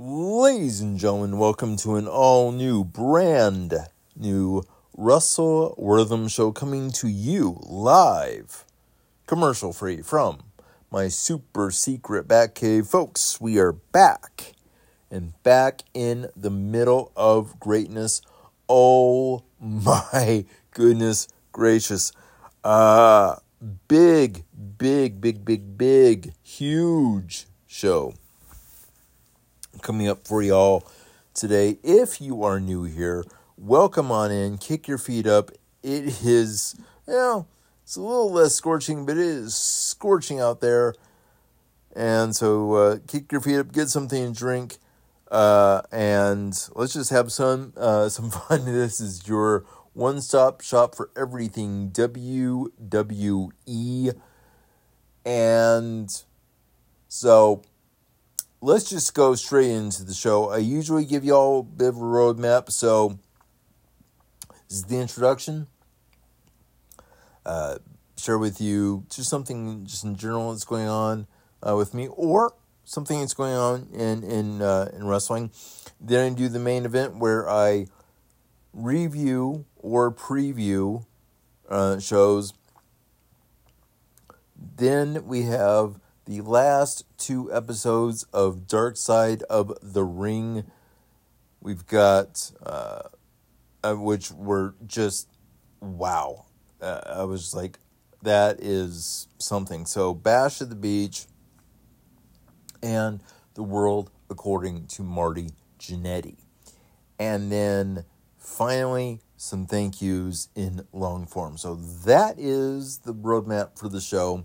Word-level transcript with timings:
Ladies 0.00 0.80
and 0.80 0.96
gentlemen, 0.96 1.38
welcome 1.38 1.76
to 1.78 1.96
an 1.96 2.06
all 2.06 2.52
new, 2.52 2.84
brand 2.84 3.74
new 4.14 4.62
Russell 4.96 5.74
Wortham 5.76 6.28
show 6.28 6.52
coming 6.52 6.92
to 6.92 7.08
you 7.08 7.58
live, 7.64 8.64
commercial 9.26 9.72
free 9.72 10.00
from 10.00 10.44
my 10.92 11.08
super 11.08 11.72
secret 11.72 12.28
back 12.28 12.54
cave. 12.54 12.86
Folks, 12.86 13.40
we 13.40 13.58
are 13.58 13.72
back 13.72 14.52
and 15.10 15.32
back 15.42 15.82
in 15.92 16.28
the 16.36 16.50
middle 16.50 17.10
of 17.16 17.58
greatness. 17.58 18.22
Oh 18.68 19.42
my 19.58 20.44
goodness 20.70 21.26
gracious. 21.50 22.12
Uh, 22.62 23.34
big, 23.88 24.44
big, 24.78 25.20
big, 25.20 25.44
big, 25.44 25.76
big, 25.76 26.34
huge 26.44 27.48
show 27.66 28.14
coming 29.78 30.08
up 30.08 30.26
for 30.26 30.42
y'all 30.42 30.86
today. 31.34 31.78
If 31.82 32.20
you 32.20 32.42
are 32.42 32.60
new 32.60 32.84
here, 32.84 33.24
welcome 33.56 34.10
on 34.10 34.30
in, 34.30 34.58
kick 34.58 34.88
your 34.88 34.98
feet 34.98 35.26
up. 35.26 35.50
It 35.82 36.22
is, 36.24 36.74
you 37.06 37.14
know, 37.14 37.46
it's 37.82 37.96
a 37.96 38.02
little 38.02 38.30
less 38.30 38.54
scorching, 38.54 39.06
but 39.06 39.16
it 39.16 39.24
is 39.24 39.54
scorching 39.54 40.40
out 40.40 40.60
there. 40.60 40.94
And 41.94 42.36
so 42.36 42.74
uh, 42.74 42.98
kick 43.06 43.32
your 43.32 43.40
feet 43.40 43.58
up, 43.58 43.72
get 43.72 43.88
something 43.88 44.32
to 44.32 44.38
drink, 44.38 44.76
uh, 45.30 45.82
and 45.90 46.54
let's 46.74 46.92
just 46.92 47.10
have 47.10 47.32
some 47.32 47.72
uh, 47.76 48.08
some 48.08 48.30
fun. 48.30 48.64
This 48.64 49.00
is 49.00 49.26
your 49.26 49.64
one 49.94 50.20
stop 50.20 50.60
shop 50.60 50.94
for 50.94 51.10
everything 51.16 51.90
WWE. 51.90 54.14
And 55.24 56.22
so 57.08 57.62
let's 58.60 58.90
just 58.90 59.14
go 59.14 59.34
straight 59.34 59.70
into 59.70 60.04
the 60.04 60.14
show. 60.14 60.50
I 60.50 60.58
usually 60.58 61.04
give 61.04 61.24
y'all 61.24 61.60
a 61.60 61.62
bit 61.62 61.88
of 61.88 61.96
a 61.96 62.00
roadmap, 62.00 62.70
so 62.70 63.18
this 64.68 64.78
is 64.78 64.84
the 64.84 64.98
introduction. 64.98 65.66
Uh, 67.46 67.78
share 68.16 68.38
with 68.38 68.60
you 68.60 69.04
just 69.10 69.30
something 69.30 69.86
just 69.86 70.04
in 70.04 70.16
general 70.16 70.52
that's 70.52 70.64
going 70.64 70.88
on 70.88 71.26
uh, 71.66 71.76
with 71.76 71.94
me, 71.94 72.08
or 72.08 72.54
something 72.84 73.20
that's 73.20 73.34
going 73.34 73.54
on 73.54 73.88
in 73.92 74.24
in 74.24 74.62
uh, 74.62 74.90
in 74.92 75.06
wrestling. 75.06 75.50
Then 76.00 76.32
I 76.32 76.34
do 76.34 76.48
the 76.48 76.58
main 76.58 76.84
event 76.84 77.16
where 77.16 77.48
I 77.48 77.86
review 78.72 79.64
or 79.76 80.12
preview 80.12 81.04
uh, 81.68 81.98
shows. 81.98 82.52
Then 84.76 85.26
we 85.26 85.42
have 85.42 85.98
the 86.28 86.42
last 86.42 87.06
two 87.16 87.50
episodes 87.50 88.24
of 88.34 88.68
Dark 88.68 88.98
Side 88.98 89.42
of 89.44 89.72
the 89.82 90.04
Ring. 90.04 90.64
We've 91.62 91.86
got, 91.86 92.52
uh, 92.62 93.04
uh, 93.82 93.94
which 93.94 94.30
were 94.30 94.74
just 94.86 95.30
wow. 95.80 96.44
Uh, 96.82 97.00
I 97.06 97.24
was 97.24 97.54
like, 97.54 97.78
that 98.22 98.60
is 98.60 99.26
something. 99.38 99.86
So, 99.86 100.12
Bash 100.12 100.60
at 100.60 100.68
the 100.68 100.76
Beach 100.76 101.24
and 102.82 103.20
The 103.54 103.62
World 103.62 104.10
According 104.28 104.88
to 104.88 105.02
Marty 105.02 105.52
Jannetty. 105.78 106.36
And 107.18 107.50
then 107.50 108.04
finally, 108.36 109.22
some 109.38 109.66
thank 109.66 110.02
yous 110.02 110.50
in 110.54 110.86
long 110.92 111.26
form. 111.26 111.56
So, 111.56 111.76
that 112.04 112.34
is 112.38 112.98
the 112.98 113.14
roadmap 113.14 113.78
for 113.78 113.88
the 113.88 114.02
show 114.02 114.44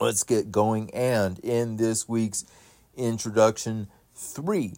let's 0.00 0.22
get 0.24 0.50
going. 0.50 0.92
And 0.94 1.38
in 1.40 1.76
this 1.76 2.08
week's 2.08 2.44
introduction, 2.96 3.88
three 4.14 4.74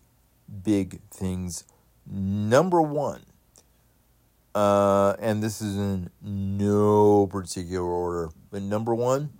big 0.62 1.00
things. 1.10 1.64
Number 2.06 2.80
one, 2.80 3.22
uh, 4.54 5.14
and 5.18 5.42
this 5.42 5.60
is 5.60 5.76
in 5.76 6.10
no 6.22 7.26
particular 7.26 7.86
order, 7.86 8.30
but 8.50 8.62
number 8.62 8.94
one, 8.94 9.30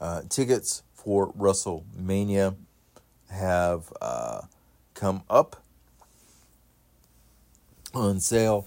uh, 0.00 0.22
tickets 0.28 0.82
for 0.94 1.32
WrestleMania 1.32 2.56
have 3.30 3.92
uh, 4.00 4.42
come 4.94 5.22
up 5.28 5.62
on 7.92 8.20
sale 8.20 8.66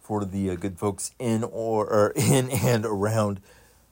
for 0.00 0.24
the 0.24 0.50
uh, 0.50 0.54
good 0.54 0.78
folks 0.78 1.12
in 1.18 1.42
or, 1.44 1.86
or 1.86 2.12
in 2.16 2.50
and 2.50 2.86
around 2.86 3.40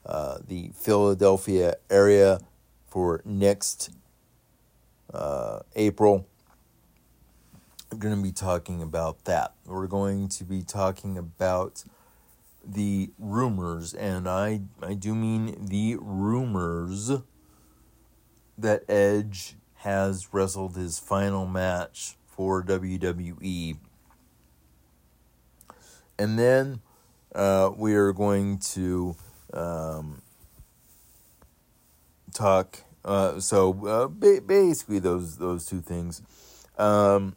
uh, 0.05 0.39
the 0.45 0.71
Philadelphia 0.75 1.75
area 1.89 2.39
for 2.87 3.21
next 3.25 3.91
uh, 5.13 5.59
April. 5.75 6.27
We're 7.91 7.99
going 7.99 8.15
to 8.15 8.23
be 8.23 8.31
talking 8.31 8.81
about 8.81 9.25
that. 9.25 9.53
We're 9.65 9.87
going 9.87 10.27
to 10.29 10.43
be 10.43 10.63
talking 10.63 11.17
about 11.17 11.83
the 12.65 13.11
rumors, 13.19 13.93
and 13.93 14.27
I, 14.27 14.61
I 14.81 14.93
do 14.93 15.13
mean 15.13 15.67
the 15.67 15.97
rumors 15.99 17.11
that 18.57 18.83
Edge 18.89 19.55
has 19.77 20.33
wrestled 20.33 20.75
his 20.75 20.97
final 20.97 21.45
match 21.45 22.15
for 22.25 22.63
WWE. 22.63 23.77
And 26.17 26.39
then 26.39 26.81
uh, 27.35 27.71
we 27.75 27.95
are 27.95 28.13
going 28.13 28.59
to 28.59 29.15
um, 29.53 30.21
talk. 32.33 32.79
Uh, 33.05 33.39
so 33.39 33.85
uh, 33.87 34.07
ba- 34.07 34.41
basically, 34.45 34.99
those 34.99 35.37
those 35.37 35.65
two 35.65 35.81
things. 35.81 36.21
Um, 36.77 37.35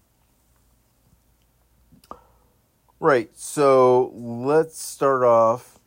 right. 3.00 3.31
So 3.37 4.12
let's 4.15 4.81
start 4.81 5.22
off 5.22 5.78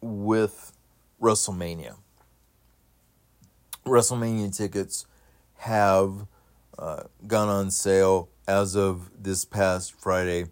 with 0.00 0.72
WrestleMania. 1.20 1.96
WrestleMania 3.84 4.54
tickets 4.56 5.06
have 5.56 6.26
uh, 6.78 7.04
gone 7.26 7.48
on 7.48 7.70
sale 7.70 8.28
as 8.46 8.76
of 8.76 9.10
this 9.20 9.44
past 9.44 9.92
Friday. 9.92 10.46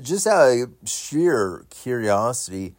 Just 0.00 0.26
out 0.26 0.48
of 0.50 0.88
sheer 0.88 1.64
curiosity, 1.70 2.74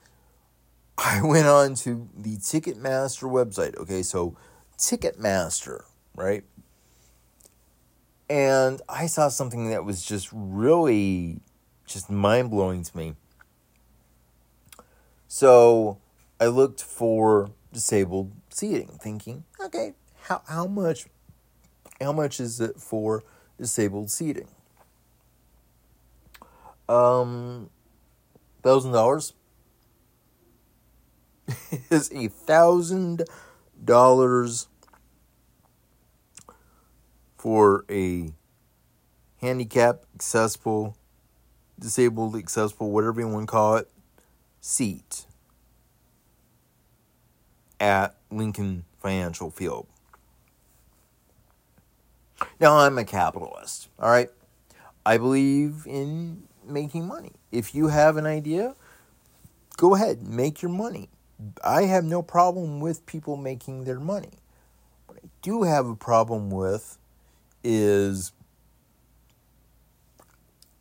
I 0.97 1.21
went 1.23 1.47
on 1.47 1.75
to 1.75 2.07
the 2.15 2.37
Ticketmaster 2.37 3.29
website. 3.29 3.75
Okay, 3.77 4.03
so 4.03 4.35
Ticketmaster, 4.77 5.83
right? 6.15 6.43
And 8.29 8.81
I 8.87 9.07
saw 9.07 9.27
something 9.27 9.69
that 9.69 9.85
was 9.85 10.05
just 10.05 10.29
really 10.31 11.39
just 11.85 12.09
mind 12.09 12.49
blowing 12.49 12.83
to 12.83 12.97
me. 12.97 13.15
So 15.27 15.97
I 16.39 16.47
looked 16.47 16.81
for 16.81 17.51
disabled 17.71 18.31
seating, 18.49 18.97
thinking, 19.01 19.43
okay, 19.59 19.93
how, 20.21 20.41
how 20.47 20.67
much 20.67 21.07
how 22.01 22.11
much 22.11 22.39
is 22.39 22.59
it 22.59 22.79
for 22.79 23.23
disabled 23.57 24.11
seating? 24.11 24.47
Um 26.87 27.69
thousand 28.61 28.91
dollars 28.91 29.33
is 31.89 32.11
a 32.13 32.27
thousand 32.27 33.23
dollars 33.83 34.67
for 37.37 37.83
a 37.89 38.31
handicap 39.41 40.03
accessible, 40.15 40.95
disabled 41.77 42.35
accessible, 42.35 42.91
whatever 42.91 43.19
you 43.19 43.27
want 43.27 43.47
to 43.47 43.51
call 43.51 43.75
it, 43.75 43.89
seat 44.61 45.25
at 47.79 48.15
Lincoln 48.31 48.85
Financial 49.01 49.51
Field. 49.51 49.87
Now, 52.59 52.77
I'm 52.77 52.97
a 52.97 53.03
capitalist, 53.03 53.89
all 54.00 54.09
right? 54.09 54.29
I 55.06 55.18
believe 55.18 55.85
in 55.85 56.44
making 56.65 57.07
money. 57.07 57.33
If 57.51 57.75
you 57.75 57.88
have 57.88 58.15
an 58.15 58.25
idea, 58.25 58.75
go 59.75 59.95
ahead, 59.95 60.25
make 60.25 60.62
your 60.62 60.71
money. 60.71 61.09
I 61.63 61.84
have 61.84 62.04
no 62.04 62.22
problem 62.22 62.80
with 62.80 63.06
people 63.06 63.38
making 63.38 63.84
their 63.84 64.00
money. 64.00 64.40
What 65.07 65.19
I 65.24 65.28
do 65.42 65.63
have 65.63 65.88
a 65.88 65.95
problem 65.95 66.50
with 66.50 66.98
is 67.63 68.31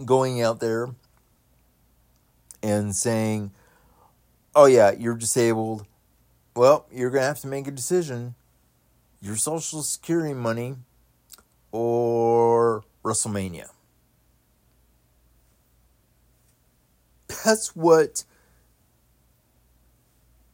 going 0.04 0.42
out 0.42 0.60
there 0.60 0.88
and 2.62 2.94
saying, 2.94 3.52
oh, 4.54 4.66
yeah, 4.66 4.92
you're 4.92 5.16
disabled. 5.16 5.86
Well, 6.54 6.86
you're 6.92 7.10
going 7.10 7.22
to 7.22 7.26
have 7.26 7.40
to 7.40 7.46
make 7.46 7.66
a 7.66 7.72
decision 7.72 8.34
your 9.22 9.36
Social 9.36 9.82
Security 9.82 10.34
money 10.34 10.74
or 11.70 12.82
WrestleMania. 13.04 13.68
That's 17.44 17.74
what 17.74 18.24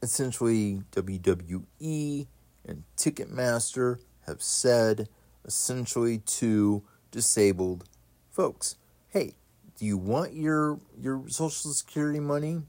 essentially 0.03 0.83
WWE 0.93 2.27
and 2.67 2.85
Ticketmaster 2.97 3.99
have 4.27 4.43
said 4.43 5.09
essentially 5.45 6.19
to 6.19 6.83
disabled 7.11 7.85
folks 8.31 8.77
hey 9.09 9.33
do 9.79 9.87
you 9.87 9.97
want 9.97 10.35
your 10.35 10.79
your 11.00 11.23
social 11.29 11.73
security 11.73 12.21
money 12.21 12.62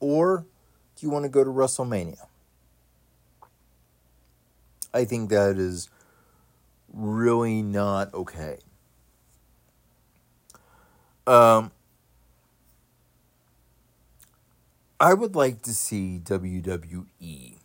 or 0.00 0.46
do 0.98 1.06
you 1.06 1.10
want 1.10 1.24
to 1.24 1.28
go 1.28 1.44
to 1.44 1.50
WrestleMania? 1.50 2.26
I 4.92 5.04
think 5.04 5.30
that 5.30 5.56
is 5.56 5.88
really 6.92 7.62
not 7.62 8.12
okay. 8.14 8.58
Um, 11.26 11.70
I 15.00 15.14
would 15.14 15.36
like 15.36 15.62
to 15.62 15.74
see 15.74 16.20
WWE 16.24 17.58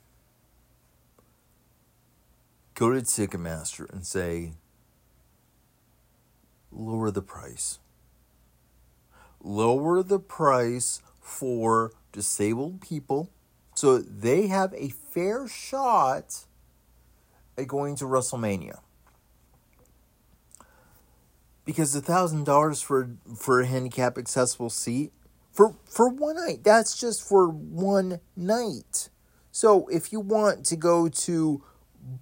go 2.75 2.91
to 2.91 3.01
Ticketmaster 3.01 3.91
and 3.91 4.05
say, 4.05 4.53
lower 6.71 7.11
the 7.11 7.21
price. 7.21 7.79
Lower 9.41 10.03
the 10.03 10.19
price 10.19 11.01
for 11.21 11.91
disabled 12.11 12.81
people 12.81 13.29
so 13.75 13.97
they 13.97 14.47
have 14.47 14.73
a 14.75 14.89
fair 14.89 15.47
shot 15.47 16.45
at 17.57 17.67
going 17.67 17.95
to 17.95 18.05
WrestleMania. 18.05 18.79
Because 21.65 21.95
a 21.95 22.01
thousand 22.01 22.43
dollars 22.43 22.81
for 22.81 23.09
for 23.35 23.61
a 23.61 23.65
handicap 23.65 24.17
accessible 24.17 24.69
seat 24.69 25.11
for 25.53 25.75
for 25.85 26.09
one 26.09 26.35
night, 26.35 26.63
that's 26.63 26.99
just 26.99 27.27
for 27.27 27.47
one 27.47 28.19
night. 28.35 29.09
So 29.51 29.87
if 29.87 30.11
you 30.11 30.19
want 30.19 30.65
to 30.65 30.75
go 30.75 31.07
to 31.07 31.63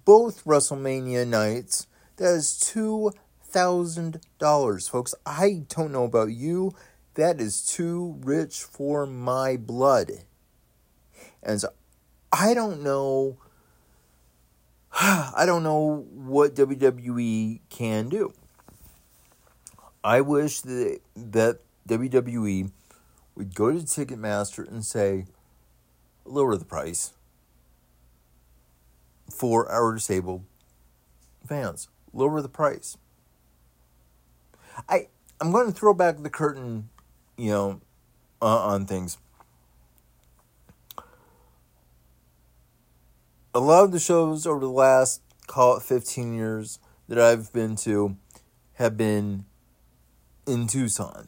both 0.04 0.44
WrestleMania 0.44 1.26
nights, 1.26 1.86
that 2.16 2.34
is 2.34 2.58
two 2.58 3.12
thousand 3.42 4.20
dollars, 4.38 4.86
folks. 4.86 5.14
I 5.24 5.64
don't 5.68 5.92
know 5.92 6.04
about 6.04 6.32
you. 6.32 6.74
That 7.14 7.40
is 7.40 7.64
too 7.64 8.18
rich 8.20 8.62
for 8.62 9.06
my 9.06 9.56
blood. 9.56 10.10
And 11.42 11.60
so 11.60 11.68
I 12.30 12.54
don't 12.54 12.82
know 12.82 13.38
I 15.00 15.44
don't 15.46 15.62
know 15.62 16.06
what 16.12 16.54
WWE 16.54 17.60
can 17.70 18.10
do. 18.10 18.34
I 20.04 20.20
wish 20.20 20.60
that 20.60 21.00
that 21.16 21.60
WWE 21.88 22.70
would 23.42 23.54
go 23.56 23.72
to 23.72 23.78
Ticketmaster 23.78 24.68
and 24.68 24.84
say 24.84 25.26
lower 26.24 26.56
the 26.56 26.64
price 26.64 27.12
for 29.28 29.68
our 29.68 29.94
disabled 29.94 30.44
fans. 31.44 31.88
Lower 32.12 32.40
the 32.40 32.48
price. 32.48 32.96
I 34.88 35.08
I'm 35.40 35.50
going 35.50 35.66
to 35.66 35.72
throw 35.72 35.92
back 35.92 36.22
the 36.22 36.30
curtain 36.30 36.88
you 37.36 37.50
know, 37.50 37.80
uh, 38.40 38.58
on 38.58 38.86
things. 38.86 39.18
A 43.54 43.58
lot 43.58 43.84
of 43.84 43.90
the 43.90 43.98
shows 43.98 44.46
over 44.46 44.60
the 44.60 44.68
last, 44.68 45.20
call 45.48 45.76
it 45.76 45.82
15 45.82 46.32
years, 46.32 46.78
that 47.08 47.18
I've 47.18 47.52
been 47.52 47.74
to 47.76 48.16
have 48.74 48.96
been 48.96 49.46
in 50.46 50.68
Tucson 50.68 51.26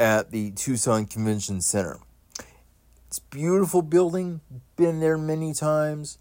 at 0.00 0.30
the 0.30 0.50
Tucson 0.52 1.04
Convention 1.04 1.60
Center. 1.60 1.98
It's 3.06 3.18
beautiful 3.18 3.82
building, 3.82 4.40
been 4.74 4.98
there 5.00 5.18
many 5.18 5.52
times. 5.52 6.16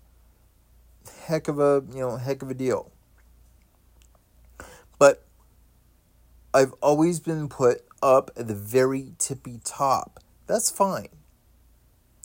Heck 1.26 1.48
of 1.48 1.60
a, 1.60 1.84
you 1.94 2.00
know, 2.00 2.18
heck 2.18 2.42
of 2.42 2.52
a 2.52 2.54
deal. 2.54 2.92
But 5.00 5.26
I've 6.54 6.74
always 6.82 7.22
been 7.22 7.48
put 7.48 7.86
up 8.04 8.32
at 8.36 8.48
the 8.48 8.56
very 8.56 9.14
tippy 9.18 9.62
top. 9.64 10.20
That's 10.46 10.70
fine. 10.70 11.10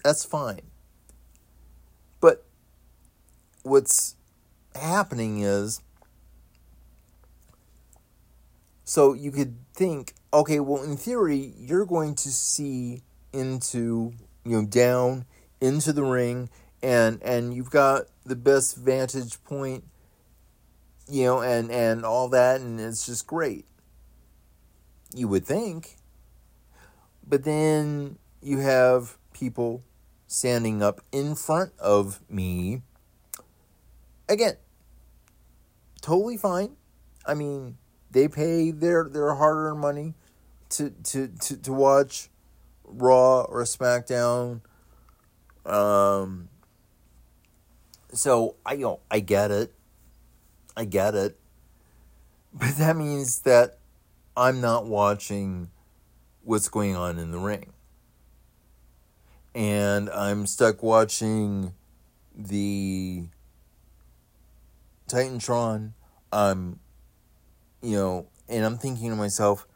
That's 0.03 0.25
fine. 0.25 0.63
But 2.21 2.45
what's 3.63 4.17
happening 4.75 5.41
is 5.41 5.81
so 8.85 9.13
you 9.13 9.31
could 9.31 9.57
think, 9.75 10.15
okay, 10.35 10.61
well, 10.61 10.83
in 10.83 10.97
theory, 10.97 11.55
you're 11.57 11.87
going 11.87 12.15
to 12.17 12.31
see 12.31 13.03
into, 13.33 14.13
you 14.45 14.61
know, 14.61 14.67
down 14.67 15.25
into 15.61 15.93
the 15.93 16.05
ring 16.05 16.51
and 16.83 17.23
and 17.23 17.55
you've 17.55 17.71
got 17.71 18.03
the 18.27 18.37
best 18.37 18.77
vantage 18.77 19.43
point 19.45 19.83
you 21.09 21.25
know 21.25 21.41
and 21.41 21.71
and 21.71 22.05
all 22.05 22.29
that 22.29 22.61
and 22.61 22.79
it's 22.79 23.07
just 23.07 23.27
great 23.27 23.65
you 25.15 25.29
would 25.29 25.47
think. 25.47 25.97
But 27.27 27.45
then 27.45 28.19
you 28.43 28.59
have 28.59 29.17
people 29.33 29.83
standing 30.27 30.83
up 30.83 31.01
in 31.13 31.35
front 31.35 31.73
of 31.79 32.21
me. 32.29 32.83
Again, 34.29 34.57
totally 36.03 36.37
fine. 36.37 36.77
I 37.25 37.35
mean, 37.35 37.79
they 38.11 38.29
pay 38.29 38.71
their, 38.71 39.09
their 39.09 39.35
hard 39.35 39.57
earned 39.57 39.81
money 39.81 40.15
to, 40.71 40.91
to, 40.91 41.29
to, 41.29 41.57
to 41.57 41.73
watch 41.73 42.29
Raw 42.85 43.43
or 43.43 43.63
SmackDown. 43.65 44.61
Um, 45.65 46.49
so 48.13 48.57
I 48.65 48.75
you 48.75 48.85
know 48.85 49.01
I 49.11 49.21
get 49.21 49.51
it. 49.51 49.73
I 50.77 50.85
get 50.85 51.15
it. 51.15 51.39
But 52.53 52.77
that 52.79 52.97
means 52.97 53.41
that 53.41 53.79
I'm 54.37 54.61
not 54.61 54.87
watching 54.87 55.71
what's 56.43 56.69
going 56.69 56.97
on 56.97 57.19
in 57.19 57.31
the 57.31 57.39
ring. 57.39 57.73
And 59.55 60.11
I'm 60.11 60.47
stuck 60.47 60.83
watching 60.83 61.75
the 62.37 63.27
Titantron. 65.09 65.93
I'm, 66.33 66.81
you 67.81 67.97
know, 67.97 68.27
and 68.49 68.65
I'm 68.65 68.79
thinking 68.79 69.11
to 69.11 69.17
myself, 69.17 69.67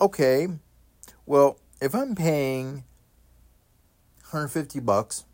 okay, 0.00 0.48
well, 1.24 1.58
if 1.80 1.94
I'm 1.94 2.14
paying 2.14 2.84
150 4.30 4.80
bucks, 4.80 5.24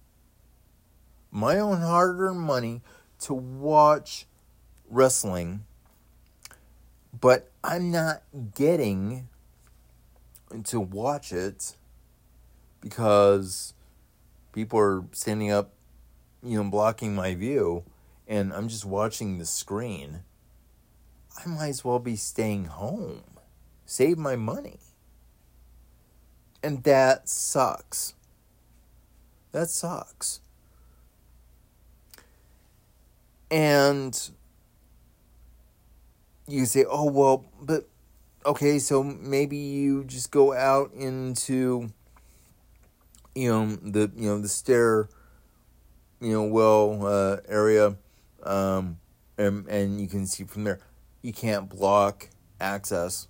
my 1.30 1.58
own 1.58 1.80
hard 1.80 2.20
earned 2.20 2.40
money 2.40 2.82
to 3.20 3.34
watch 3.34 4.26
wrestling 4.88 5.64
but 7.22 7.50
I'm 7.62 7.90
not 7.90 8.22
getting 8.54 9.28
to 10.64 10.80
watch 10.80 11.32
it 11.32 11.76
because 12.80 13.74
people 14.52 14.78
are 14.78 15.04
standing 15.12 15.50
up, 15.50 15.72
you 16.42 16.62
know, 16.62 16.68
blocking 16.68 17.14
my 17.14 17.34
view, 17.34 17.84
and 18.26 18.52
I'm 18.52 18.68
just 18.68 18.84
watching 18.84 19.38
the 19.38 19.46
screen. 19.46 20.24
I 21.38 21.48
might 21.48 21.68
as 21.68 21.84
well 21.84 21.98
be 21.98 22.16
staying 22.16 22.66
home, 22.66 23.22
save 23.92 24.16
my 24.16 24.34
money. 24.34 24.78
And 26.62 26.82
that 26.84 27.28
sucks. 27.28 28.14
That 29.50 29.68
sucks. 29.68 30.40
And 33.50 34.18
you 36.48 36.64
say, 36.64 36.86
oh, 36.88 37.10
well, 37.10 37.44
but 37.60 37.86
okay, 38.46 38.78
so 38.78 39.02
maybe 39.02 39.58
you 39.58 40.04
just 40.04 40.30
go 40.30 40.54
out 40.54 40.94
into, 40.94 41.90
you 43.34 43.50
know, 43.50 43.76
the, 43.76 44.10
you 44.16 44.26
know, 44.26 44.38
the 44.38 44.48
stair, 44.48 45.10
you 46.18 46.32
know, 46.32 46.44
well 46.44 47.06
uh, 47.06 47.36
area, 47.46 47.96
um, 48.42 48.96
and, 49.36 49.68
and 49.68 50.00
you 50.00 50.06
can 50.08 50.24
see 50.24 50.44
from 50.44 50.64
there. 50.64 50.80
You 51.20 51.34
can't 51.34 51.68
block 51.68 52.30
access 52.58 53.28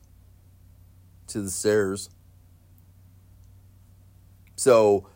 to 1.29 1.41
the 1.41 1.51
stairs. 1.51 2.11
So 4.57 5.09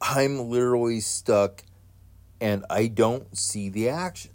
I'm 0.00 0.48
literally 0.48 1.00
stuck 1.00 1.62
and 2.40 2.64
I 2.68 2.88
don't 2.88 3.36
see 3.36 3.68
the 3.68 3.88
action. 3.88 4.32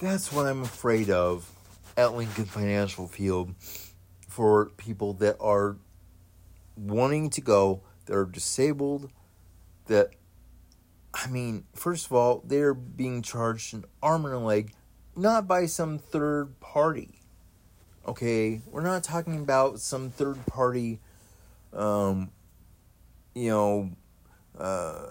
That's 0.00 0.32
what 0.32 0.46
I'm 0.46 0.62
afraid 0.62 1.10
of 1.10 1.50
at 1.96 2.14
Lincoln 2.14 2.44
Financial 2.44 3.06
Field 3.06 3.54
for 4.28 4.66
people 4.76 5.14
that 5.14 5.36
are 5.40 5.76
wanting 6.76 7.30
to 7.30 7.40
go, 7.40 7.82
that 8.06 8.14
are 8.14 8.26
disabled, 8.26 9.10
that, 9.86 10.10
I 11.14 11.28
mean, 11.28 11.64
first 11.74 12.06
of 12.06 12.12
all, 12.12 12.42
they're 12.44 12.74
being 12.74 13.22
charged 13.22 13.74
an 13.74 13.84
arm 14.02 14.24
and 14.24 14.34
a 14.34 14.38
leg, 14.38 14.72
not 15.14 15.46
by 15.46 15.66
some 15.66 15.98
third 15.98 16.58
party. 16.60 17.21
Okay, 18.06 18.60
we're 18.66 18.82
not 18.82 19.04
talking 19.04 19.38
about 19.38 19.78
some 19.78 20.10
third 20.10 20.44
party, 20.46 20.98
um, 21.72 22.32
you 23.32 23.48
know, 23.48 23.90
uh, 24.58 25.06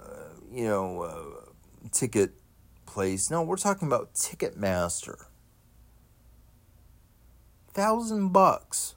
you 0.51 0.65
know, 0.65 1.01
uh, 1.01 1.89
ticket 1.91 2.33
place. 2.85 3.31
No, 3.31 3.43
we're 3.43 3.55
talking 3.55 3.87
about 3.87 4.13
Ticketmaster. 4.13 5.25
Thousand 7.73 8.33
bucks. 8.33 8.95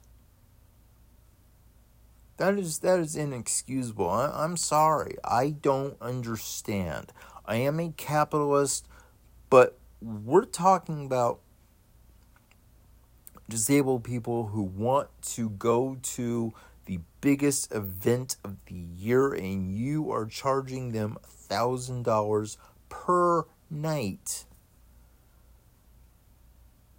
That 2.35 2.59
is 2.59 2.79
that 2.79 2.99
is 2.99 3.15
inexcusable. 3.15 4.09
I, 4.09 4.29
I'm 4.43 4.57
sorry. 4.57 5.15
I 5.23 5.51
don't 5.51 5.95
understand. 6.01 7.13
I 7.45 7.55
am 7.57 7.79
a 7.79 7.93
capitalist, 7.95 8.89
but 9.49 9.79
we're 10.01 10.43
talking 10.43 11.05
about 11.05 11.39
disabled 13.47 14.03
people 14.03 14.47
who 14.47 14.63
want 14.63 15.09
to 15.21 15.49
go 15.51 15.97
to 16.01 16.53
the 16.85 16.99
biggest 17.21 17.73
event 17.73 18.37
of 18.43 18.57
the 18.67 18.75
year 18.75 19.33
and 19.33 19.75
you 19.75 20.11
are 20.11 20.25
charging 20.25 20.91
them 20.91 21.17
$1,000 21.49 22.57
per 22.89 23.45
night. 23.69 24.45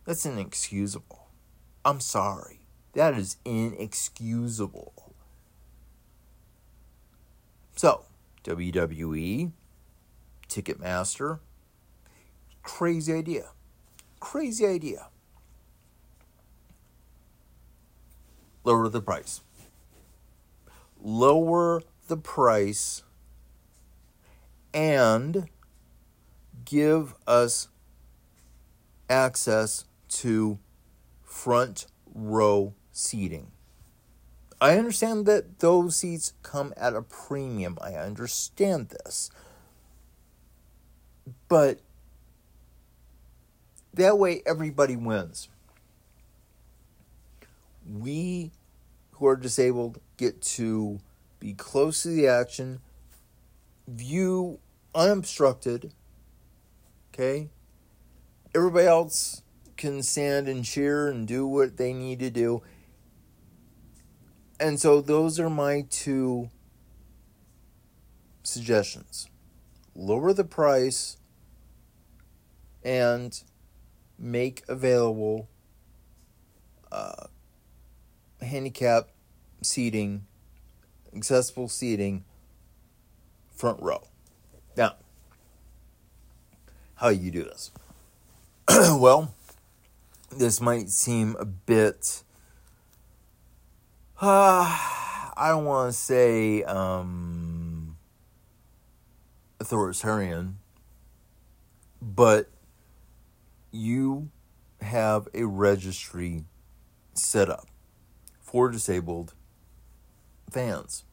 That's 0.04 0.24
inexcusable. 0.24 1.28
I'm 1.84 2.00
sorry. 2.00 2.60
That 2.94 3.14
is 3.14 3.36
inexcusable. 3.44 5.14
So, 7.76 8.06
WWE, 8.44 9.52
Ticketmaster, 10.48 11.40
crazy 12.62 13.12
idea. 13.12 13.50
Crazy 14.18 14.66
idea. 14.66 15.08
Lower 18.66 18.88
the 18.88 19.00
price. 19.00 19.42
Lower 21.00 21.82
the 22.08 22.16
price 22.16 23.04
and 24.74 25.48
give 26.64 27.14
us 27.28 27.68
access 29.08 29.84
to 30.08 30.58
front 31.22 31.86
row 32.12 32.74
seating. 32.90 33.52
I 34.60 34.76
understand 34.76 35.26
that 35.26 35.60
those 35.60 35.94
seats 35.94 36.32
come 36.42 36.74
at 36.76 36.96
a 36.96 37.02
premium. 37.02 37.78
I 37.80 37.92
understand 37.92 38.88
this. 38.88 39.30
But 41.46 41.78
that 43.94 44.18
way 44.18 44.42
everybody 44.44 44.96
wins. 44.96 45.48
We 47.88 48.50
who 49.16 49.26
are 49.26 49.36
disabled 49.36 50.00
get 50.16 50.40
to 50.40 51.00
be 51.40 51.52
close 51.52 52.02
to 52.02 52.08
the 52.08 52.26
action, 52.26 52.80
view 53.86 54.58
unobstructed. 54.94 55.92
Okay? 57.12 57.50
Everybody 58.54 58.86
else 58.86 59.42
can 59.76 60.02
stand 60.02 60.48
and 60.48 60.64
cheer 60.64 61.08
and 61.08 61.26
do 61.26 61.46
what 61.46 61.76
they 61.76 61.92
need 61.92 62.18
to 62.20 62.30
do 62.30 62.62
and 64.58 64.80
so 64.80 65.00
those 65.00 65.38
are 65.38 65.50
my 65.50 65.84
two 65.90 66.48
suggestions 68.42 69.28
lower 69.94 70.32
the 70.32 70.44
price 70.44 71.16
and 72.82 73.42
make 74.18 74.62
available 74.68 75.48
uh, 76.90 77.26
handicap 78.40 79.08
seating, 79.62 80.26
accessible 81.14 81.68
seating, 81.68 82.24
front 83.54 83.80
row. 83.82 84.02
Now, 84.76 84.96
how 86.96 87.08
you 87.08 87.30
do 87.30 87.44
this? 87.44 87.70
well, 88.68 89.34
this 90.30 90.60
might 90.60 90.90
seem 90.90 91.36
a 91.38 91.44
bit 91.44 92.22
uh, 94.18 94.64
I 95.38 95.48
don't 95.50 95.66
want 95.66 95.92
to 95.92 95.98
say 95.98 96.62
um, 96.62 97.98
authoritarian, 99.60 100.56
but 102.00 102.48
you 103.70 104.30
have 104.80 105.28
a 105.34 105.44
registry 105.44 106.44
set 107.12 107.50
up 107.50 107.66
for 108.56 108.70
disabled 108.70 109.34
fans. 110.50 111.04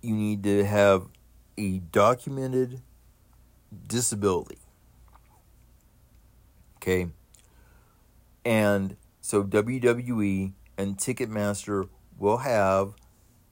You 0.00 0.14
need 0.14 0.42
to 0.44 0.64
have 0.64 1.08
a 1.58 1.80
documented 1.92 2.80
disability. 3.86 4.56
Okay? 6.76 7.08
And 8.46 8.96
so 9.20 9.44
WWE 9.44 10.54
and 10.78 10.96
Ticketmaster 10.96 11.90
will 12.18 12.38
have 12.38 12.94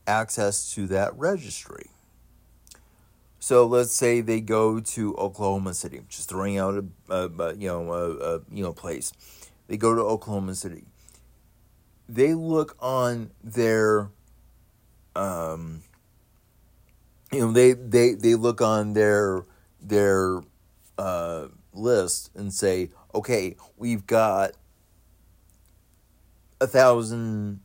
access 0.07 0.73
to 0.73 0.87
that 0.87 1.15
registry. 1.19 1.91
So 3.41 3.67
let's 3.67 3.93
say 3.93 4.23
they 4.23 4.41
go 4.41 4.81
to 4.81 5.15
Oklahoma 5.17 5.75
City, 5.75 6.01
just 6.09 6.31
throwing 6.31 6.57
out 6.57 6.83
a, 7.11 7.15
a, 7.15 7.29
a 7.29 7.55
you 7.57 7.69
know 7.69 7.93
a, 7.93 8.37
a, 8.37 8.41
you 8.51 8.65
know 8.65 8.73
place. 8.73 9.13
They 9.67 9.77
go 9.77 9.95
to 9.95 10.01
Oklahoma 10.01 10.55
City. 10.55 10.87
They 12.09 12.35
look 12.35 12.77
on 12.81 13.31
their 13.43 14.11
um 15.17 15.83
you 17.33 17.41
know 17.41 17.53
they 17.53 17.73
they 17.73 18.15
they 18.15 18.35
look 18.35 18.61
on 18.61 18.93
their 18.93 19.45
their 19.81 20.41
uh 20.99 21.49
list 21.73 22.31
and 22.35 22.53
say, 22.53 22.91
"Okay, 23.15 23.57
we've 23.77 24.07
got 24.07 24.53
a 26.61 26.67
thousand 26.67 27.61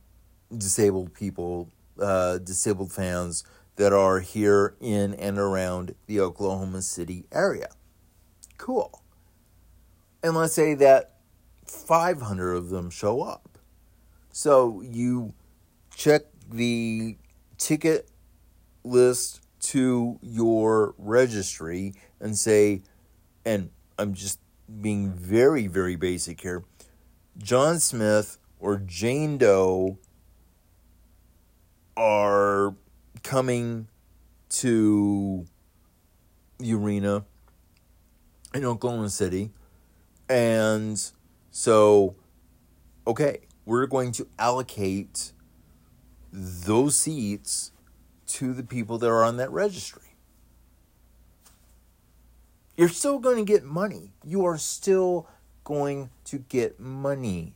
disabled 0.56 1.14
people, 1.14 1.70
uh, 2.00 2.38
disabled 2.38 2.92
fans 2.92 3.44
that 3.76 3.92
are 3.92 4.20
here 4.20 4.76
in 4.80 5.14
and 5.14 5.38
around 5.38 5.94
the 6.06 6.20
Oklahoma 6.20 6.82
City 6.82 7.24
area. 7.32 7.70
Cool. 8.58 9.02
And 10.22 10.36
let's 10.36 10.52
say 10.54 10.74
that 10.74 11.16
500 11.66 12.52
of 12.52 12.68
them 12.68 12.90
show 12.90 13.22
up. 13.22 13.49
So 14.32 14.82
you 14.82 15.34
check 15.94 16.22
the 16.50 17.16
ticket 17.58 18.08
list 18.84 19.42
to 19.60 20.18
your 20.22 20.94
registry 20.98 21.94
and 22.20 22.36
say, 22.36 22.82
and 23.44 23.70
I'm 23.98 24.14
just 24.14 24.40
being 24.80 25.12
very, 25.12 25.66
very 25.66 25.96
basic 25.96 26.40
here 26.40 26.64
John 27.38 27.80
Smith 27.80 28.38
or 28.58 28.76
Jane 28.78 29.38
Doe 29.38 29.98
are 31.96 32.74
coming 33.22 33.88
to 34.50 35.46
the 36.58 36.74
arena 36.74 37.24
in 38.54 38.64
Oklahoma 38.64 39.08
City. 39.08 39.50
And 40.28 41.00
so, 41.50 42.14
okay, 43.06 43.40
we're 43.70 43.86
going 43.86 44.12
to 44.12 44.26
allocate 44.38 45.32
those 46.32 46.98
seats 46.98 47.72
to 48.26 48.52
the 48.52 48.62
people 48.62 48.98
that 48.98 49.08
are 49.08 49.24
on 49.24 49.36
that 49.36 49.50
registry. 49.50 50.16
You're 52.76 52.88
still 52.88 53.18
going 53.18 53.36
to 53.36 53.44
get 53.44 53.62
money. 53.62 54.12
You 54.24 54.44
are 54.44 54.58
still 54.58 55.28
going 55.64 56.10
to 56.24 56.38
get 56.38 56.80
money 56.80 57.54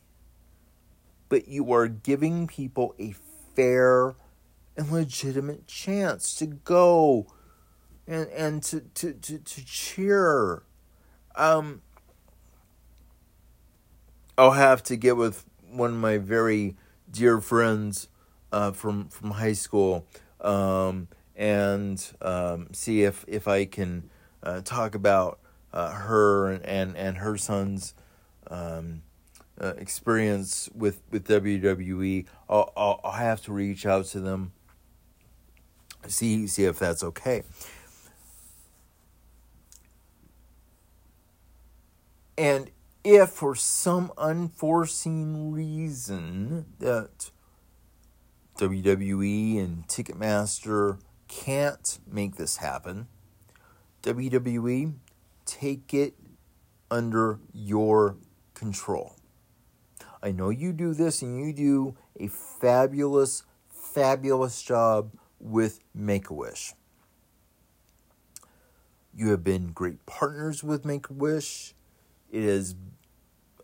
but 1.29 1.47
you 1.47 1.73
are 1.73 1.87
giving 1.87 2.47
people 2.47 2.95
a 2.99 3.13
fair 3.55 4.15
and 4.77 4.91
legitimate 4.91 5.67
chance 5.67 6.35
to 6.35 6.45
go 6.45 7.27
and 8.07 8.27
and 8.29 8.63
to 8.63 8.81
to 8.93 9.13
to, 9.13 9.39
to 9.39 9.65
cheer. 9.65 10.63
Um, 11.35 11.81
I'll 14.37 14.51
have 14.51 14.83
to 14.83 14.95
get 14.95 15.17
with 15.17 15.45
one 15.75 15.91
of 15.91 15.97
my 15.97 16.17
very 16.17 16.75
dear 17.11 17.39
friends 17.39 18.07
uh, 18.51 18.71
from 18.71 19.07
from 19.09 19.31
high 19.31 19.53
school 19.53 20.05
um, 20.41 21.07
and 21.35 22.11
um, 22.21 22.67
see 22.71 23.03
if 23.03 23.25
if 23.27 23.47
I 23.47 23.65
can 23.65 24.09
uh, 24.43 24.61
talk 24.61 24.95
about 24.95 25.39
uh, 25.73 25.91
her 25.91 26.51
and, 26.51 26.65
and 26.65 26.97
and 26.97 27.17
her 27.17 27.37
son's 27.37 27.93
um, 28.47 29.01
uh, 29.59 29.73
experience 29.77 30.69
with, 30.75 31.01
with 31.11 31.27
WWE, 31.27 32.25
I'll, 32.49 32.73
I'll, 32.75 32.99
I'll 33.03 33.11
have 33.11 33.41
to 33.43 33.53
reach 33.53 33.85
out 33.85 34.05
to 34.07 34.19
them, 34.19 34.51
see 36.07 36.47
see 36.47 36.65
if 36.65 36.77
that's 36.77 37.03
okay. 37.03 37.43
And 42.37 42.69
if 43.05 43.29
for 43.29 43.53
some 43.53 44.11
unforeseen 44.17 45.51
reason 45.51 46.65
that 46.79 47.29
WWE 48.57 49.63
and 49.63 49.87
Ticketmaster 49.87 50.99
can't 51.27 51.99
make 52.11 52.37
this 52.37 52.57
happen, 52.57 53.07
WWE, 54.01 54.95
take 55.45 55.93
it 55.93 56.15
under 56.89 57.39
your 57.53 58.17
control. 58.55 59.15
I 60.23 60.31
know 60.31 60.49
you 60.49 60.73
do 60.73 60.95
this 60.95 61.21
and 61.21 61.39
you 61.39 61.53
do 61.53 61.95
a 62.19 62.27
fabulous, 62.27 63.43
fabulous 63.69 64.63
job 64.63 65.11
with 65.39 65.79
Make 65.93 66.31
a 66.31 66.33
Wish. 66.33 66.73
You 69.13 69.29
have 69.29 69.43
been 69.43 69.67
great 69.67 70.07
partners 70.07 70.63
with 70.63 70.85
Make 70.85 71.09
a 71.11 71.13
Wish. 71.13 71.75
It 72.31 72.43
has, 72.43 72.75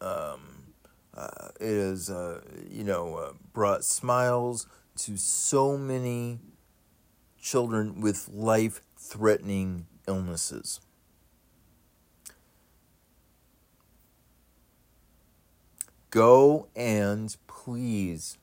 um, 0.02 0.74
uh, 1.16 1.50
it 1.60 1.74
has, 1.74 2.10
uh, 2.10 2.42
you 2.70 2.84
know, 2.84 3.16
uh, 3.16 3.34
brought 3.54 3.84
smiles 3.84 4.68
to 4.98 5.18
so 5.18 5.78
many 5.78 6.40
children 7.40 8.02
with 8.02 8.30
life 8.30 8.82
threatening 8.98 9.86
illnesses. 10.08 10.80
Go 16.10 16.68
and 16.76 17.36
please 17.48 18.38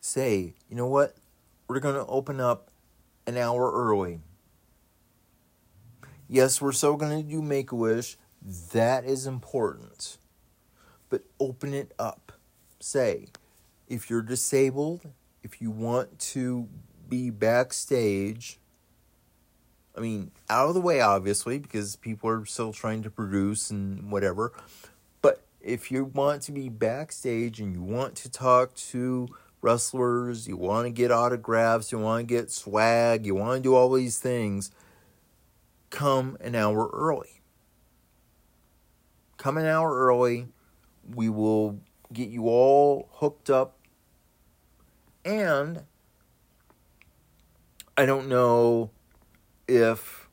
say, 0.00 0.54
you 0.68 0.76
know 0.76 0.86
what? 0.86 1.16
We're 1.66 1.80
going 1.80 1.94
to 1.94 2.06
open 2.06 2.40
up 2.40 2.70
an 3.26 3.36
hour 3.36 3.72
early. 3.72 4.20
Yes, 6.28 6.60
we're 6.60 6.72
still 6.72 6.96
going 6.96 7.22
to 7.22 7.28
do 7.28 7.40
Make 7.40 7.72
a 7.72 7.76
Wish. 7.76 8.16
That 8.72 9.04
is 9.04 9.26
important. 9.26 10.18
But 11.08 11.22
open 11.40 11.74
it 11.74 11.92
up. 11.98 12.32
Say, 12.78 13.26
if 13.88 14.08
you're 14.08 14.22
disabled, 14.22 15.08
if 15.42 15.60
you 15.60 15.70
want 15.70 16.18
to 16.18 16.68
be 17.08 17.30
backstage, 17.30 18.60
I 19.96 20.00
mean, 20.00 20.30
out 20.48 20.68
of 20.68 20.74
the 20.74 20.80
way, 20.80 21.00
obviously, 21.00 21.58
because 21.58 21.96
people 21.96 22.28
are 22.30 22.44
still 22.44 22.72
trying 22.72 23.02
to 23.02 23.10
produce 23.10 23.70
and 23.70 24.12
whatever. 24.12 24.52
But 25.22 25.44
if 25.60 25.90
you 25.90 26.04
want 26.04 26.42
to 26.42 26.52
be 26.52 26.68
backstage 26.68 27.60
and 27.60 27.72
you 27.72 27.82
want 27.82 28.14
to 28.16 28.30
talk 28.30 28.74
to 28.74 29.28
wrestlers, 29.62 30.46
you 30.46 30.56
want 30.56 30.86
to 30.86 30.90
get 30.90 31.10
autographs, 31.10 31.90
you 31.90 31.98
want 31.98 32.28
to 32.28 32.34
get 32.34 32.50
swag, 32.52 33.26
you 33.26 33.34
want 33.34 33.56
to 33.56 33.62
do 33.62 33.74
all 33.74 33.92
these 33.92 34.18
things, 34.18 34.70
come 35.90 36.36
an 36.40 36.54
hour 36.54 36.88
early. 36.92 37.35
Come 39.36 39.58
an 39.58 39.66
hour 39.66 39.94
early. 39.94 40.48
We 41.14 41.28
will 41.28 41.80
get 42.12 42.28
you 42.28 42.48
all 42.48 43.08
hooked 43.12 43.50
up. 43.50 43.78
And 45.24 45.82
I 47.96 48.06
don't 48.06 48.28
know 48.28 48.90
if 49.66 50.28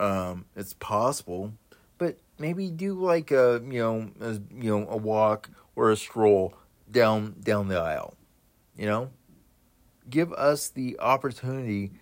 um, 0.00 0.46
it's 0.56 0.72
possible, 0.74 1.52
but 1.98 2.18
maybe 2.38 2.70
do 2.70 2.94
like 2.94 3.30
a 3.30 3.62
you 3.64 3.78
know 3.78 4.10
a, 4.20 4.32
you 4.32 4.70
know 4.70 4.86
a 4.88 4.96
walk 4.96 5.50
or 5.76 5.90
a 5.90 5.96
stroll 5.96 6.54
down 6.90 7.36
down 7.42 7.68
the 7.68 7.78
aisle. 7.78 8.16
You 8.76 8.86
know, 8.86 9.10
give 10.08 10.32
us 10.32 10.68
the 10.68 10.98
opportunity. 10.98 11.92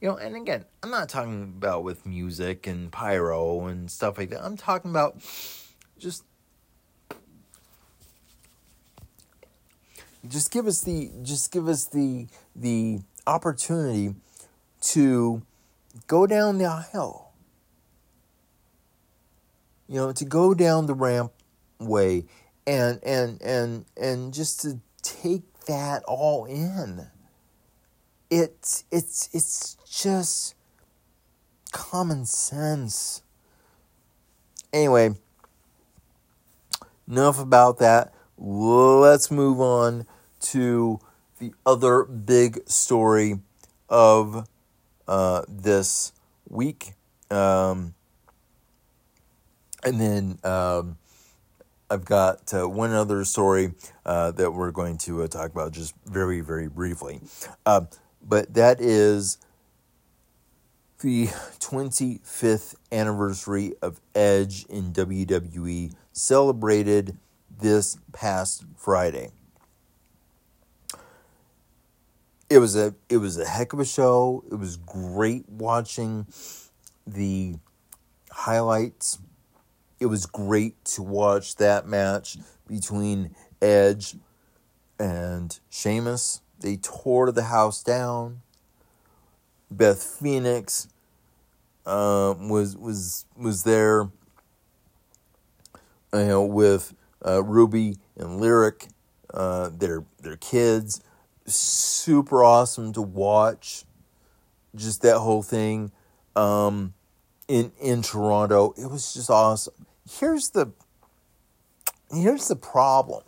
You 0.00 0.08
know, 0.08 0.16
and 0.16 0.36
again, 0.36 0.66
I'm 0.82 0.90
not 0.90 1.08
talking 1.08 1.54
about 1.56 1.84
with 1.84 2.04
music 2.04 2.66
and 2.66 2.92
pyro 2.92 3.66
and 3.66 3.90
stuff 3.90 4.18
like 4.18 4.30
that. 4.30 4.44
I'm 4.44 4.56
talking 4.56 4.90
about 4.90 5.22
just 6.04 6.22
just 10.28 10.50
give 10.50 10.66
us 10.66 10.82
the 10.82 11.10
just 11.22 11.50
give 11.50 11.66
us 11.66 11.86
the 11.86 12.26
the 12.54 13.00
opportunity 13.26 14.14
to 14.82 15.40
go 16.06 16.26
down 16.26 16.58
the 16.58 16.66
aisle. 16.66 17.32
You 19.88 19.96
know 19.96 20.12
to 20.12 20.24
go 20.26 20.52
down 20.52 20.86
the 20.86 20.94
ramp 20.94 21.32
way 21.78 22.26
and 22.66 23.00
and 23.02 23.40
and 23.40 23.86
and 23.96 24.34
just 24.34 24.60
to 24.60 24.80
take 25.02 25.42
that 25.66 26.02
all 26.04 26.44
in. 26.44 27.06
It's 28.30 28.84
it's 28.90 29.30
it's 29.32 29.78
just 29.88 30.54
common 31.72 32.26
sense. 32.26 33.22
Anyway 34.70 35.14
enough 37.08 37.38
about 37.38 37.78
that 37.78 38.14
let's 38.36 39.30
move 39.30 39.60
on 39.60 40.06
to 40.40 41.00
the 41.38 41.52
other 41.64 42.04
big 42.04 42.68
story 42.68 43.40
of 43.88 44.48
uh, 45.06 45.42
this 45.48 46.12
week. 46.48 46.92
Um, 47.30 47.94
and 49.82 50.00
then 50.00 50.38
um, 50.44 50.96
I've 51.90 52.04
got 52.04 52.52
uh, 52.54 52.68
one 52.68 52.92
other 52.92 53.24
story 53.24 53.72
uh, 54.04 54.30
that 54.32 54.52
we're 54.52 54.70
going 54.70 54.98
to 54.98 55.22
uh, 55.22 55.26
talk 55.26 55.50
about 55.50 55.72
just 55.72 55.94
very, 56.06 56.40
very 56.40 56.68
briefly. 56.68 57.20
Um, 57.66 57.88
but 58.22 58.54
that 58.54 58.80
is 58.80 59.38
the 61.04 61.26
25th 61.60 62.76
anniversary 62.90 63.74
of 63.82 64.00
Edge 64.14 64.64
in 64.70 64.90
WWE 64.94 65.92
celebrated 66.12 67.18
this 67.60 67.98
past 68.10 68.64
Friday 68.74 69.30
it 72.48 72.58
was 72.58 72.76
a 72.76 72.94
it 73.08 73.16
was 73.16 73.36
a 73.36 73.44
heck 73.44 73.72
of 73.72 73.80
a 73.80 73.84
show. 73.84 74.44
It 74.50 74.54
was 74.54 74.76
great 74.76 75.48
watching 75.48 76.26
the 77.06 77.56
highlights. 78.30 79.18
It 79.98 80.06
was 80.06 80.26
great 80.26 80.84
to 80.86 81.02
watch 81.02 81.56
that 81.56 81.86
match 81.86 82.36
between 82.68 83.34
Edge 83.60 84.14
and 84.98 85.58
Sheamus. 85.68 86.42
They 86.60 86.76
tore 86.76 87.32
the 87.32 87.44
house 87.44 87.82
down. 87.82 88.42
Beth 89.70 90.02
Phoenix 90.02 90.86
uh, 91.86 92.34
was 92.38 92.76
was 92.76 93.26
was 93.36 93.64
there, 93.64 94.08
you 96.12 96.24
know, 96.26 96.44
with 96.44 96.94
uh, 97.24 97.42
Ruby 97.42 97.96
and 98.16 98.40
Lyric, 98.40 98.88
uh, 99.32 99.70
their 99.72 100.04
their 100.22 100.36
kids 100.36 101.00
super 101.46 102.42
awesome 102.42 102.92
to 102.92 103.02
watch. 103.02 103.84
Just 104.74 105.02
that 105.02 105.18
whole 105.18 105.42
thing 105.42 105.92
um, 106.34 106.94
in 107.46 107.72
in 107.80 108.02
Toronto, 108.02 108.74
it 108.76 108.90
was 108.90 109.14
just 109.14 109.30
awesome. 109.30 109.86
Here's 110.10 110.50
the 110.50 110.72
here's 112.10 112.48
the 112.48 112.56
problem. 112.56 113.22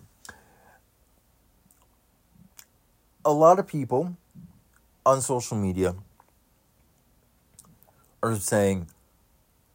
A 3.24 3.32
lot 3.32 3.58
of 3.58 3.66
people 3.66 4.16
on 5.04 5.20
social 5.20 5.56
media 5.56 5.94
are 8.22 8.36
saying, 8.36 8.88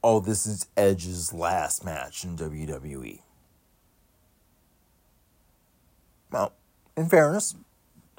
"Oh, 0.04 0.20
this 0.20 0.46
is 0.46 0.68
Edge's 0.76 1.34
last 1.34 1.84
match 1.84 2.24
in 2.24 2.36
WWE." 2.36 3.22
Well, 6.32 6.54
in 6.96 7.10
fairness, 7.10 7.56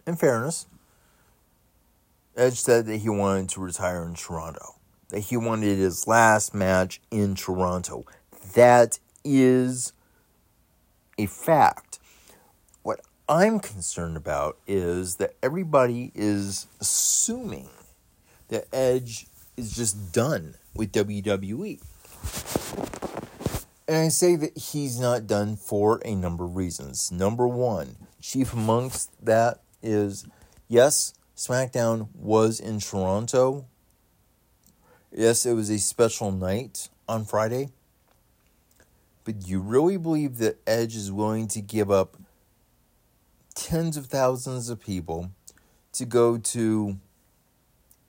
in 0.06 0.16
fairness, 0.16 0.66
Edge 2.36 2.60
said 2.60 2.86
that 2.86 2.98
he 2.98 3.08
wanted 3.08 3.48
to 3.50 3.60
retire 3.60 4.04
in 4.04 4.14
Toronto, 4.14 4.76
that 5.08 5.20
he 5.20 5.36
wanted 5.36 5.78
his 5.78 6.06
last 6.06 6.54
match 6.54 7.00
in 7.10 7.34
Toronto. 7.34 8.04
That 8.54 8.98
is 9.24 9.92
a 11.18 11.26
fact. 11.26 11.98
What 12.82 13.00
I'm 13.28 13.60
concerned 13.60 14.16
about 14.16 14.58
is 14.66 15.16
that 15.16 15.34
everybody 15.42 16.10
is 16.14 16.66
assuming 16.80 17.68
that 18.48 18.66
Edge 18.72 19.26
is 19.56 19.74
just 19.74 20.12
done 20.12 20.54
with 20.74 20.92
WWE. 20.92 21.80
And 23.88 23.96
I 23.96 24.08
say 24.08 24.36
that 24.36 24.56
he's 24.56 24.98
not 24.98 25.26
done 25.26 25.56
for 25.56 26.00
a 26.04 26.14
number 26.14 26.44
of 26.44 26.56
reasons. 26.56 27.12
Number 27.12 27.46
one, 27.46 27.96
chief 28.20 28.52
amongst 28.52 29.10
that 29.24 29.60
is 29.82 30.26
yes, 30.68 31.14
SmackDown 31.36 32.08
was 32.14 32.60
in 32.60 32.80
Toronto. 32.80 33.66
Yes, 35.10 35.44
it 35.44 35.52
was 35.52 35.68
a 35.68 35.78
special 35.78 36.32
night 36.32 36.88
on 37.08 37.24
Friday. 37.24 37.68
But 39.24 39.40
do 39.40 39.50
you 39.50 39.60
really 39.60 39.96
believe 39.96 40.38
that 40.38 40.58
Edge 40.66 40.96
is 40.96 41.12
willing 41.12 41.48
to 41.48 41.60
give 41.60 41.90
up 41.90 42.16
tens 43.54 43.96
of 43.96 44.06
thousands 44.06 44.68
of 44.68 44.80
people 44.80 45.30
to 45.92 46.04
go 46.04 46.38
to 46.38 46.98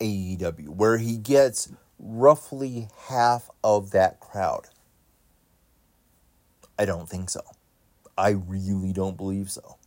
AEW, 0.03 0.69
where 0.69 0.97
he 0.97 1.17
gets 1.17 1.71
roughly 1.97 2.89
half 3.07 3.49
of 3.63 3.91
that 3.91 4.19
crowd? 4.19 4.65
I 6.77 6.85
don't 6.85 7.07
think 7.07 7.29
so. 7.29 7.41
I 8.17 8.31
really 8.31 8.91
don't 8.93 9.15
believe 9.17 9.49
so. 9.49 9.77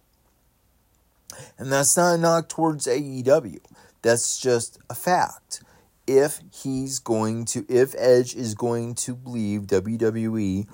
And 1.58 1.70
that's 1.70 1.96
not 1.96 2.14
a 2.14 2.18
knock 2.18 2.48
towards 2.48 2.86
AEW. 2.86 3.58
That's 4.02 4.38
just 4.40 4.78
a 4.88 4.94
fact. 4.94 5.62
if 6.06 6.40
he's 6.52 6.98
going 6.98 7.44
to, 7.46 7.66
if 7.68 7.94
Edge 7.98 8.34
is 8.34 8.54
going 8.54 8.94
to 8.94 9.18
leave 9.24 9.62
WWE, 9.62 10.68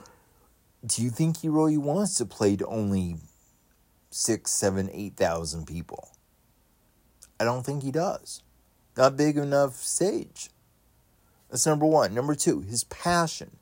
do 0.85 1.03
you 1.03 1.11
think 1.11 1.39
he 1.39 1.49
really 1.49 1.79
wants 1.79 2.17
to 2.17 2.27
play 2.27 2.57
to 2.57 2.67
only 2.67 3.17
six, 4.11 4.51
seven, 4.51 4.91
eight 4.93 5.17
thousand 5.17 5.67
people? 5.67 6.11
I 7.41 7.45
don't 7.45 7.65
think 7.65 7.83
he 7.83 7.91
does. 7.91 8.43
Not 8.97 9.17
big 9.17 9.37
enough 9.37 9.77
stage. 9.77 10.51
That's 11.51 11.67
number 11.67 11.87
one. 11.87 12.15
Number 12.15 12.35
two, 12.35 12.61
his 12.61 12.85
passion. 12.85 13.57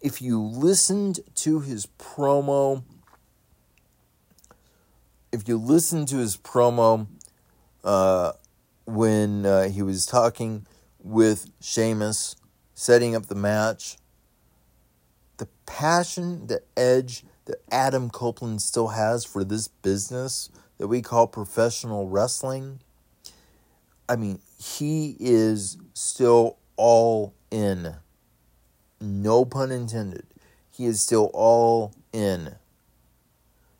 If 0.00 0.22
you 0.22 0.40
listened 0.40 1.20
to 1.36 1.60
his 1.60 1.86
promo, 1.98 2.82
if 5.32 5.48
you 5.48 5.58
listened 5.58 6.08
to 6.08 6.18
his 6.18 6.36
promo 6.36 7.06
uh, 7.84 8.32
when 8.86 9.44
uh, 9.44 9.68
he 9.68 9.82
was 9.82 10.06
talking 10.06 10.66
with 10.98 11.50
Sheamus, 11.60 12.36
setting 12.74 13.14
up 13.14 13.26
the 13.26 13.34
match, 13.34 13.98
the 15.38 15.48
passion, 15.66 16.46
the 16.46 16.62
edge 16.76 17.24
that 17.46 17.62
Adam 17.70 18.10
Copeland 18.10 18.62
still 18.62 18.88
has 18.88 19.24
for 19.24 19.42
this 19.44 19.68
business 19.68 20.50
that 20.78 20.88
we 20.88 21.02
call 21.02 21.26
professional 21.26 22.08
wrestling. 22.08 22.80
I 24.08 24.16
mean, 24.16 24.40
he 24.58 25.16
is 25.20 25.76
still 25.92 26.56
all 26.76 27.34
in. 27.50 27.94
No 29.00 29.44
pun 29.44 29.70
intended. 29.70 30.26
He 30.70 30.86
is 30.86 31.02
still 31.02 31.30
all 31.34 31.92
in. 32.12 32.54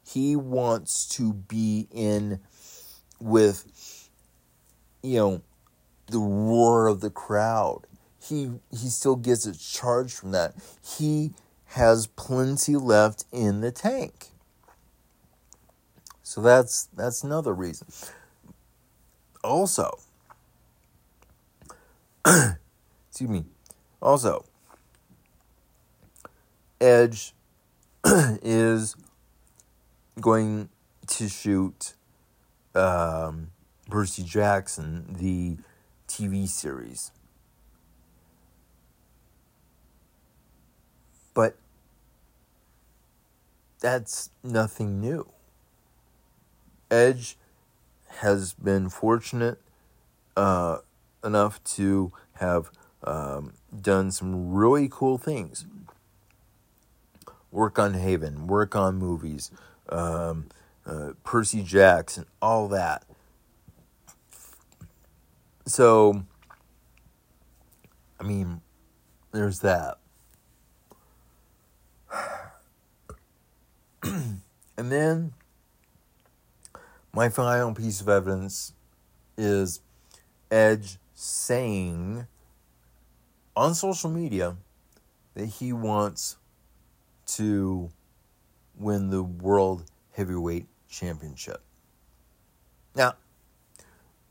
He 0.04 0.36
wants 0.36 1.06
to 1.16 1.32
be 1.32 1.86
in 1.90 2.40
with, 3.20 4.10
you 5.02 5.18
know, 5.18 5.42
the 6.06 6.18
roar 6.18 6.86
of 6.86 7.00
the 7.00 7.10
crowd. 7.10 7.86
He 8.20 8.50
he 8.70 8.88
still 8.88 9.16
gets 9.16 9.46
a 9.46 9.56
charge 9.56 10.12
from 10.12 10.32
that. 10.32 10.54
He 10.84 11.32
has 11.66 12.06
plenty 12.06 12.76
left 12.76 13.24
in 13.32 13.60
the 13.60 13.70
tank. 13.70 14.28
So 16.22 16.40
that's 16.40 16.84
that's 16.94 17.22
another 17.22 17.54
reason. 17.54 17.88
Also, 19.44 19.98
excuse 23.08 23.30
me. 23.30 23.44
Also, 24.02 24.44
Edge 26.80 27.34
is 28.04 28.96
going 30.20 30.68
to 31.06 31.28
shoot 31.28 31.94
um, 32.74 33.50
Percy 33.88 34.22
Jackson, 34.22 35.16
the 35.18 35.56
TV 36.06 36.46
series. 36.48 37.12
But 41.34 41.56
that's 43.80 44.30
nothing 44.42 45.00
new. 45.00 45.30
Edge 46.90 47.36
has 48.08 48.52
been 48.54 48.88
fortunate 48.88 49.60
uh, 50.36 50.78
enough 51.24 51.62
to 51.64 52.12
have 52.34 52.70
um, 53.04 53.52
done 53.80 54.10
some 54.10 54.52
really 54.52 54.88
cool 54.90 55.18
things. 55.18 55.66
Work 57.50 57.78
on 57.78 57.94
Haven, 57.94 58.46
work 58.46 58.76
on 58.76 58.96
movies, 58.96 59.50
um, 59.88 60.46
uh, 60.86 61.12
Percy 61.24 61.62
Jackson, 61.62 62.26
all 62.42 62.68
that. 62.68 63.04
So, 65.66 66.24
I 68.20 68.24
mean, 68.24 68.60
there's 69.32 69.60
that. 69.60 69.98
and 74.02 74.42
then 74.76 75.32
my 77.12 77.28
final 77.28 77.74
piece 77.74 78.00
of 78.00 78.08
evidence 78.08 78.72
is 79.36 79.80
Edge 80.50 80.98
saying 81.20 82.28
on 83.56 83.74
social 83.74 84.08
media 84.08 84.56
that 85.34 85.46
he 85.46 85.72
wants 85.72 86.36
to 87.26 87.90
win 88.76 89.10
the 89.10 89.24
World 89.24 89.82
Heavyweight 90.12 90.66
Championship. 90.88 91.60
Now, 92.94 93.14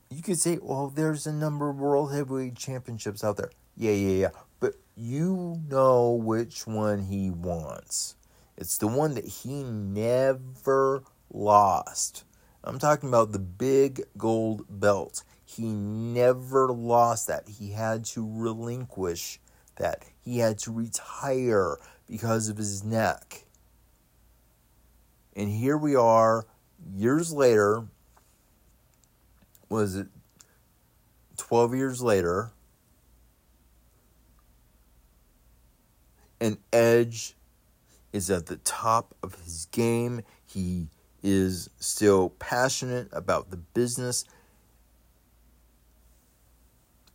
you 0.10 0.24
could 0.24 0.40
say, 0.40 0.60
well, 0.62 0.88
there's 0.88 1.28
a 1.28 1.34
number 1.34 1.70
of 1.70 1.78
World 1.78 2.14
Heavyweight 2.14 2.56
Championships 2.56 3.22
out 3.22 3.36
there. 3.36 3.52
Yeah, 3.76 3.92
yeah, 3.92 4.22
yeah. 4.22 4.30
But 4.62 4.76
you 4.96 5.62
know 5.68 6.12
which 6.12 6.66
one 6.66 7.04
he 7.04 7.30
wants. 7.30 8.16
It's 8.56 8.78
the 8.78 8.88
one 8.88 9.14
that 9.16 9.26
he 9.26 9.62
never 9.62 11.04
lost. 11.34 12.24
I'm 12.64 12.80
talking 12.80 13.10
about 13.10 13.34
the 13.34 13.40
big 13.40 14.04
gold 14.18 14.66
belt. 14.70 15.24
He 15.50 15.64
never 15.64 16.68
lost 16.68 17.28
that. 17.28 17.48
He 17.48 17.72
had 17.72 18.04
to 18.08 18.30
relinquish 18.30 19.40
that. 19.78 20.04
He 20.22 20.40
had 20.40 20.60
to 20.60 20.74
retire 20.74 21.78
because 22.06 22.50
of 22.50 22.58
his 22.58 22.84
neck. 22.84 23.46
And 25.38 25.50
here 25.50 25.78
we 25.78 25.96
are, 25.96 26.46
years 26.94 27.32
later, 27.32 27.86
was 29.70 29.96
it 29.96 30.08
12 31.38 31.76
years 31.76 32.02
later? 32.02 32.52
And 36.42 36.58
Edge 36.74 37.36
is 38.12 38.30
at 38.30 38.48
the 38.48 38.58
top 38.58 39.16
of 39.24 39.36
his 39.46 39.68
game. 39.72 40.24
He 40.46 40.88
is 41.24 41.70
still 41.80 42.32
passionate 42.32 43.08
about 43.14 43.50
the 43.50 43.58
business. 43.58 44.26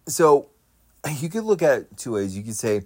So 0.07 0.51
you 1.19 1.29
could 1.29 1.45
look 1.45 1.63
at 1.63 1.79
it 1.79 1.97
two 1.97 2.13
ways. 2.13 2.37
You 2.37 2.43
could 2.43 2.57
say 2.57 2.83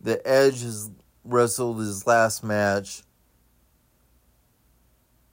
the 0.00 0.26
Edge 0.26 0.62
has 0.62 0.90
wrestled 1.24 1.78
his 1.78 2.06
last 2.06 2.42
match 2.42 3.02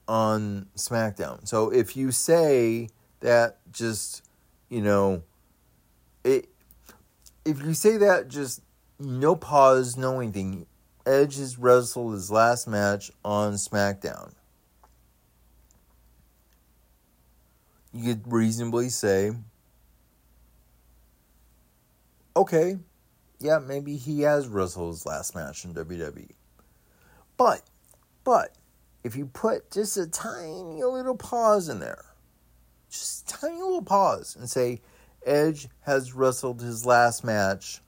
on 0.06 0.66
SmackDown. 0.76 1.46
So 1.46 1.70
if 1.70 1.96
you 1.96 2.12
say 2.12 2.88
that 3.20 3.58
just, 3.72 4.22
you 4.68 4.80
know, 4.80 5.22
it 6.24 6.48
if 7.44 7.62
you 7.62 7.74
say 7.74 7.96
that 7.98 8.28
just 8.28 8.62
no 8.98 9.34
pause, 9.36 9.96
no 9.96 10.20
anything, 10.20 10.66
Edge 11.06 11.36
has 11.38 11.58
wrestled 11.58 12.12
his 12.12 12.30
last 12.30 12.68
match 12.68 13.10
on 13.24 13.54
SmackDown. 13.54 14.32
You 17.92 18.14
could 18.14 18.30
reasonably 18.30 18.90
say, 18.90 19.32
okay, 22.38 22.78
yeah, 23.40 23.58
maybe 23.58 23.96
he 23.96 24.22
has 24.22 24.46
wrestled 24.46 24.94
his 24.94 25.06
last 25.06 25.34
match 25.34 25.64
in 25.64 25.74
WWE. 25.74 26.30
But, 27.36 27.62
but, 28.24 28.56
if 29.04 29.16
you 29.16 29.26
put 29.26 29.70
just 29.70 29.96
a 29.96 30.06
tiny 30.06 30.82
little 30.82 31.16
pause 31.16 31.68
in 31.68 31.80
there, 31.80 32.04
just 32.90 33.30
a 33.30 33.38
tiny 33.38 33.60
little 33.60 33.82
pause 33.82 34.36
and 34.36 34.48
say, 34.48 34.80
Edge 35.26 35.68
has 35.80 36.14
wrestled 36.14 36.60
his 36.60 36.86
last 36.86 37.24
match 37.24 37.80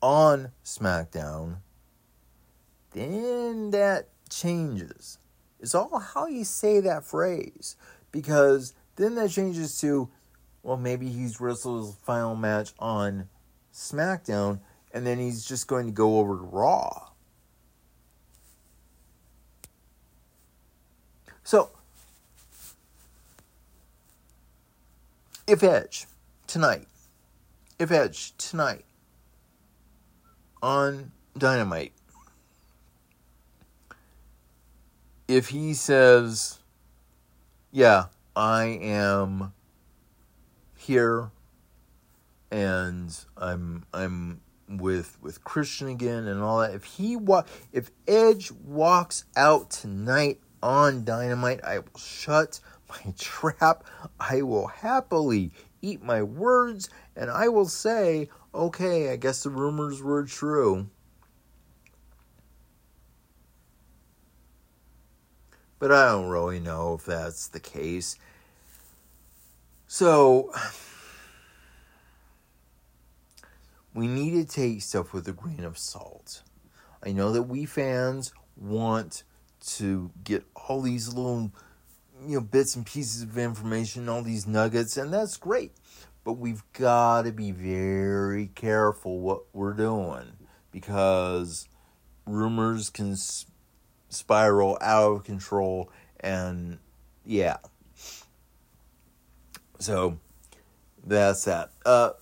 on 0.00 0.52
SmackDown, 0.64 1.58
then 2.92 3.70
that 3.70 4.08
changes. 4.30 5.18
It's 5.60 5.74
all 5.74 5.98
how 5.98 6.26
you 6.26 6.44
say 6.44 6.80
that 6.80 7.04
phrase. 7.04 7.76
Because 8.12 8.74
then 8.96 9.14
that 9.16 9.30
changes 9.30 9.80
to, 9.80 10.08
well, 10.64 10.78
maybe 10.78 11.10
he's 11.10 11.40
wrestled 11.42 11.84
his 11.84 11.94
final 12.06 12.34
match 12.34 12.72
on 12.78 13.28
SmackDown 13.72 14.60
and 14.92 15.06
then 15.06 15.18
he's 15.18 15.44
just 15.44 15.68
going 15.68 15.84
to 15.84 15.92
go 15.92 16.18
over 16.18 16.36
to 16.36 16.42
Raw. 16.42 17.10
So, 21.42 21.70
if 25.46 25.62
Edge 25.62 26.06
tonight, 26.46 26.86
if 27.78 27.90
Edge 27.90 28.34
tonight 28.38 28.86
on 30.62 31.12
Dynamite, 31.36 31.92
if 35.28 35.48
he 35.48 35.74
says, 35.74 36.58
Yeah, 37.70 38.06
I 38.34 38.64
am 38.80 39.52
here 40.84 41.30
and 42.50 43.16
I'm 43.36 43.84
I'm 43.92 44.40
with 44.68 45.18
with 45.20 45.42
Christian 45.44 45.88
again 45.88 46.26
and 46.26 46.42
all 46.42 46.60
that. 46.60 46.74
If 46.74 46.84
he 46.84 47.16
wa- 47.16 47.44
if 47.72 47.90
Edge 48.06 48.52
walks 48.52 49.24
out 49.36 49.70
tonight 49.70 50.40
on 50.62 51.04
Dynamite, 51.04 51.64
I 51.64 51.78
will 51.80 51.98
shut 51.98 52.60
my 52.88 53.12
trap. 53.18 53.84
I 54.20 54.42
will 54.42 54.68
happily 54.68 55.52
eat 55.82 56.02
my 56.02 56.22
words 56.22 56.88
and 57.16 57.30
I 57.30 57.48
will 57.48 57.68
say, 57.68 58.28
okay, 58.54 59.10
I 59.10 59.16
guess 59.16 59.42
the 59.42 59.50
rumors 59.50 60.02
were 60.02 60.24
true. 60.24 60.88
But 65.78 65.92
I 65.92 66.12
don't 66.12 66.28
really 66.28 66.60
know 66.60 66.94
if 66.94 67.04
that's 67.04 67.48
the 67.48 67.60
case. 67.60 68.16
So, 69.96 70.50
we 73.94 74.08
need 74.08 74.32
to 74.32 74.44
take 74.44 74.82
stuff 74.82 75.12
with 75.12 75.28
a 75.28 75.32
grain 75.32 75.62
of 75.62 75.78
salt. 75.78 76.42
I 77.00 77.12
know 77.12 77.30
that 77.30 77.44
we 77.44 77.64
fans 77.64 78.32
want 78.56 79.22
to 79.76 80.10
get 80.24 80.46
all 80.56 80.82
these 80.82 81.14
little 81.14 81.52
you 82.26 82.34
know 82.34 82.40
bits 82.40 82.74
and 82.74 82.84
pieces 82.84 83.22
of 83.22 83.38
information, 83.38 84.08
all 84.08 84.22
these 84.22 84.48
nuggets, 84.48 84.96
and 84.96 85.12
that's 85.12 85.36
great. 85.36 85.70
But 86.24 86.38
we've 86.38 86.64
got 86.72 87.26
to 87.26 87.30
be 87.30 87.52
very 87.52 88.48
careful 88.48 89.20
what 89.20 89.42
we're 89.52 89.74
doing 89.74 90.32
because 90.72 91.68
rumors 92.26 92.90
can 92.90 93.14
spiral 94.08 94.76
out 94.80 95.12
of 95.12 95.22
control, 95.22 95.88
and 96.18 96.80
yeah. 97.24 97.58
So 99.84 100.18
that's 101.06 101.44
that. 101.44 101.72
Uh, 101.84 102.12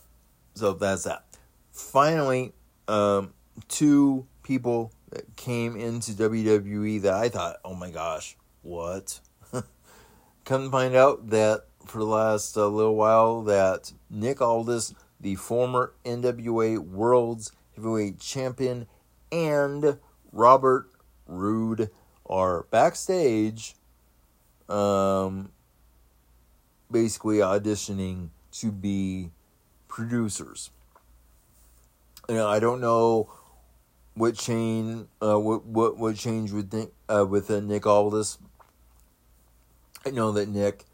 so 0.55 0.73
that's 0.73 1.05
that. 1.05 1.25
Finally, 1.71 2.55
um, 2.89 3.35
two 3.69 4.27
people 4.43 4.93
that 5.11 5.37
came 5.37 5.77
into 5.77 6.11
WWE 6.11 7.03
that 7.03 7.15
I 7.15 7.29
thought, 7.29 7.59
oh 7.65 7.77
my 7.77 7.91
gosh, 7.91 8.37
what? 8.63 9.21
Come 10.45 10.65
to 10.65 10.71
find 10.73 10.97
out 10.97 11.31
that 11.31 11.67
for 11.87 11.99
the 11.99 12.05
last 12.05 12.57
uh, 12.57 12.67
little 12.67 12.97
while 12.97 13.43
that 13.43 13.93
Nick 14.11 14.41
Aldis, 14.41 14.93
the 15.21 15.37
former 15.37 15.93
NWA 16.05 16.79
World's 16.79 17.53
Heavyweight 17.77 18.19
Champion, 18.19 18.89
and 19.31 19.99
Robert 20.33 20.91
Roode 21.29 21.91
are 22.27 22.65
backstage, 22.73 23.77
um, 24.69 25.52
basically 26.93 27.39
auditioning 27.39 28.29
to 28.53 28.71
be 28.71 29.31
producers. 29.89 30.71
Know, 32.29 32.49
I 32.49 32.61
don't 32.61 32.81
know 32.81 33.31
what 34.15 34.37
chain, 34.37 35.09
uh, 35.21 35.39
what 35.39 35.65
what 35.65 35.99
what 35.99 36.17
changed 36.17 36.53
with 36.55 36.73
Nick, 36.73 36.93
uh, 37.09 37.27
with 37.29 37.51
uh, 37.51 37.61
Nick 37.61 37.87
Aldis. 37.87 38.39
I 40.07 40.11
know 40.11 40.33
that 40.33 40.49
Nick, 40.49 40.85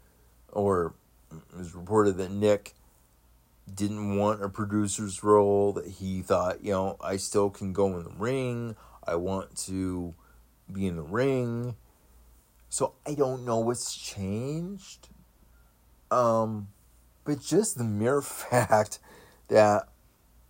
or 0.51 0.93
it 1.31 1.57
was 1.57 1.75
reported 1.75 2.17
that 2.17 2.31
Nick 2.31 2.73
didn't 3.73 4.17
want 4.17 4.43
a 4.43 4.49
producer's 4.49 5.23
role. 5.23 5.73
That 5.73 5.85
he 5.87 6.21
thought, 6.21 6.63
you 6.63 6.71
know, 6.71 6.97
I 7.01 7.17
still 7.17 7.49
can 7.49 7.73
go 7.73 7.97
in 7.97 8.03
the 8.03 8.13
ring. 8.17 8.75
I 9.05 9.15
want 9.15 9.55
to 9.67 10.13
be 10.71 10.87
in 10.87 10.95
the 10.95 11.03
ring. 11.03 11.75
So 12.69 12.93
I 13.05 13.15
don't 13.15 13.45
know 13.45 13.59
what's 13.59 13.95
changed. 13.95 15.09
Um, 16.11 16.69
but 17.23 17.41
just 17.41 17.77
the 17.77 17.83
mere 17.83 18.21
fact 18.23 18.99
that 19.47 19.89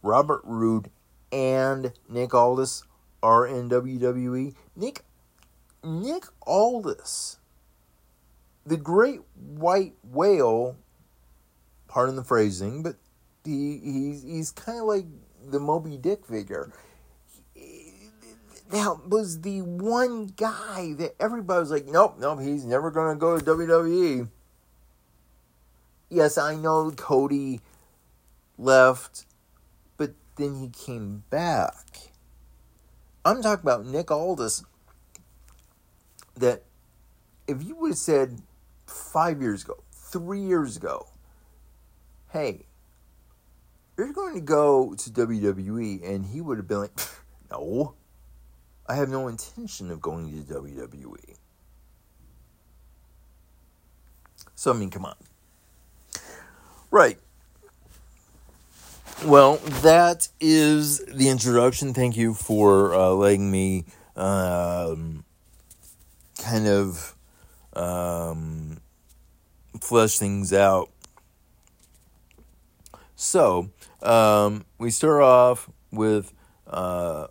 Robert 0.02 0.42
Roode 0.44 0.90
and 1.32 1.94
Nick 2.08 2.34
Aldis 2.34 2.84
are 3.22 3.46
in 3.46 3.70
WWE. 3.70 4.56
Nick 4.76 5.04
Nick 5.84 6.26
Aldis, 6.46 7.38
the 8.66 8.78
great 8.78 9.22
white 9.36 9.94
whale, 10.04 10.78
pardon 11.88 12.16
the 12.16 12.24
phrasing, 12.24 12.84
but 12.84 12.96
he 13.46 13.80
he's 13.84 14.24
he's 14.24 14.52
kind 14.52 14.80
of 14.80 14.86
like 14.86 15.06
the 15.50 15.60
Moby 15.60 15.98
Dick 15.98 16.26
figure. 16.26 16.72
That 18.72 19.08
was 19.08 19.42
the 19.42 19.62
one 19.62 20.28
guy 20.28 20.94
that 21.00 21.16
everybody 21.20 21.60
was 21.60 21.72
like, 21.72 21.88
nope, 21.88 22.18
nope, 22.20 22.40
he's 22.42 22.66
never 22.66 22.92
gonna 22.92 23.16
go 23.16 23.38
to 23.38 23.44
WWE. 23.44 24.30
Yes, 26.10 26.38
I 26.38 26.56
know 26.56 26.92
Cody 26.92 27.62
left 28.58 29.26
but 30.00 30.14
then 30.38 30.56
he 30.56 30.70
came 30.70 31.24
back. 31.30 31.86
I'm 33.24 33.44
talking 33.44 33.62
about 33.62 33.86
Nick 33.86 34.10
Aldis. 34.10 34.64
That 36.38 36.64
if 37.48 37.62
you 37.62 37.76
would 37.76 37.92
have 37.92 37.98
said 37.98 38.42
five 38.88 39.42
years 39.42 39.66
ago, 39.66 39.84
three 39.92 40.40
years 40.40 40.78
ago, 40.78 41.08
hey, 42.32 42.66
you're 43.98 44.14
going 44.14 44.36
to 44.36 44.42
go 44.42 44.96
to 44.96 45.10
WWE, 45.10 46.10
and 46.10 46.26
he 46.26 46.40
would 46.40 46.58
have 46.58 46.68
been 46.68 46.80
like, 46.80 46.98
no, 47.52 47.96
I 48.88 48.96
have 48.96 49.10
no 49.10 49.28
intention 49.28 49.92
of 49.92 50.00
going 50.00 50.32
to 50.46 50.54
WWE. 50.54 51.36
So, 54.56 54.72
I 54.72 54.78
mean, 54.78 54.90
come 54.90 55.04
on. 55.04 55.16
Right. 56.92 57.20
Well, 59.24 59.58
that 59.82 60.30
is 60.40 61.06
the 61.06 61.30
introduction. 61.30 61.94
Thank 61.94 62.18
you 62.18 62.34
for 62.34 62.96
uh, 62.96 63.10
letting 63.10 63.52
me 63.52 63.86
um, 64.16 65.24
kind 66.42 66.68
of 66.68 67.16
um, 67.74 68.80
flesh 69.80 70.18
things 70.18 70.52
out. 70.52 70.90
So, 73.16 73.70
um, 74.02 74.66
we 74.78 74.90
start 74.90 75.22
off 75.22 75.70
with 75.92 76.34
uh, 76.66 77.28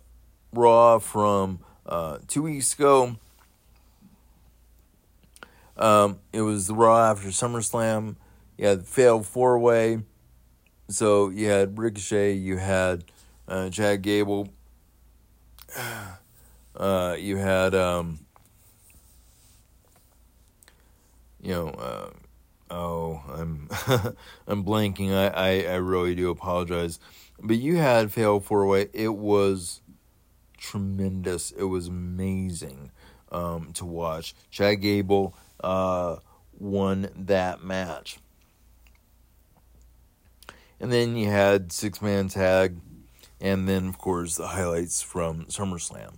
Raw 0.53 0.99
from 0.99 1.59
uh, 1.85 2.19
two 2.27 2.43
weeks 2.43 2.73
ago. 2.75 3.17
Um, 5.75 6.19
it 6.31 6.41
was 6.41 6.67
the 6.67 6.75
Raw 6.75 7.09
after 7.11 7.29
SummerSlam. 7.29 8.15
You 8.59 8.67
had 8.67 8.85
Fatal 8.85 9.23
Four 9.23 9.57
Way. 9.57 10.03
So 10.89 11.29
you 11.29 11.47
had 11.47 11.79
Ricochet, 11.79 12.33
you 12.33 12.57
had 12.57 13.05
uh, 13.47 13.69
Chad 13.69 14.01
Gable, 14.01 14.49
uh, 16.75 17.15
you 17.17 17.37
had 17.37 17.73
um, 17.73 18.19
you 21.41 21.51
know, 21.51 21.69
uh, 21.69 22.09
oh, 22.69 23.23
I'm 23.33 23.69
I'm 24.45 24.65
blanking. 24.65 25.13
I, 25.13 25.27
I, 25.27 25.73
I 25.73 25.75
really 25.75 26.13
do 26.13 26.29
apologize, 26.29 26.99
but 27.41 27.55
you 27.55 27.77
had 27.77 28.11
Fatal 28.11 28.41
Four 28.41 28.67
Way. 28.67 28.89
It 28.91 29.15
was 29.15 29.79
tremendous. 30.57 31.51
It 31.51 31.63
was 31.63 31.87
amazing 31.87 32.91
um, 33.31 33.71
to 33.75 33.85
watch. 33.85 34.35
Chad 34.51 34.81
Gable 34.81 35.33
uh, 35.61 36.17
won 36.59 37.09
that 37.15 37.63
match. 37.63 38.19
And 40.79 40.91
then 40.91 41.15
you 41.15 41.29
had 41.29 41.71
six 41.71 42.01
man 42.01 42.29
tag, 42.29 42.77
and 43.41 43.67
then 43.67 43.87
of 43.87 43.97
course 43.97 44.35
the 44.35 44.47
highlights 44.47 45.01
from 45.01 45.45
SummerSlam. 45.45 46.15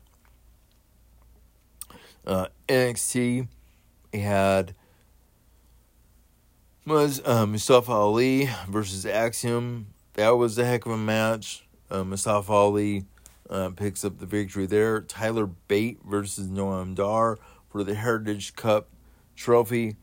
Uh, 2.26 2.48
NXT 2.68 3.48
had 4.14 4.76
was 6.86 7.22
uh, 7.26 7.46
Mustafa 7.46 7.92
Ali 7.92 8.50
versus 8.68 9.06
Axiom. 9.06 9.88
That 10.14 10.32
was 10.32 10.58
a 10.58 10.66
heck 10.66 10.86
of 10.86 10.92
a 10.92 10.98
match. 10.98 11.66
Uh, 11.90 12.04
Mustafa 12.04 12.52
Ali 12.52 13.06
uh, 13.50 13.70
picks 13.70 14.04
up 14.06 14.20
the 14.20 14.26
victory 14.26 14.66
there. 14.66 15.02
Tyler 15.02 15.46
Bate 15.46 16.00
versus 16.06 16.48
Noam 16.48 16.96
Dar 16.96 17.38
for 17.70 17.84
the 17.84 17.96
Heritage 17.96 18.56
Cup 18.56 18.90
trophy. 19.36 19.96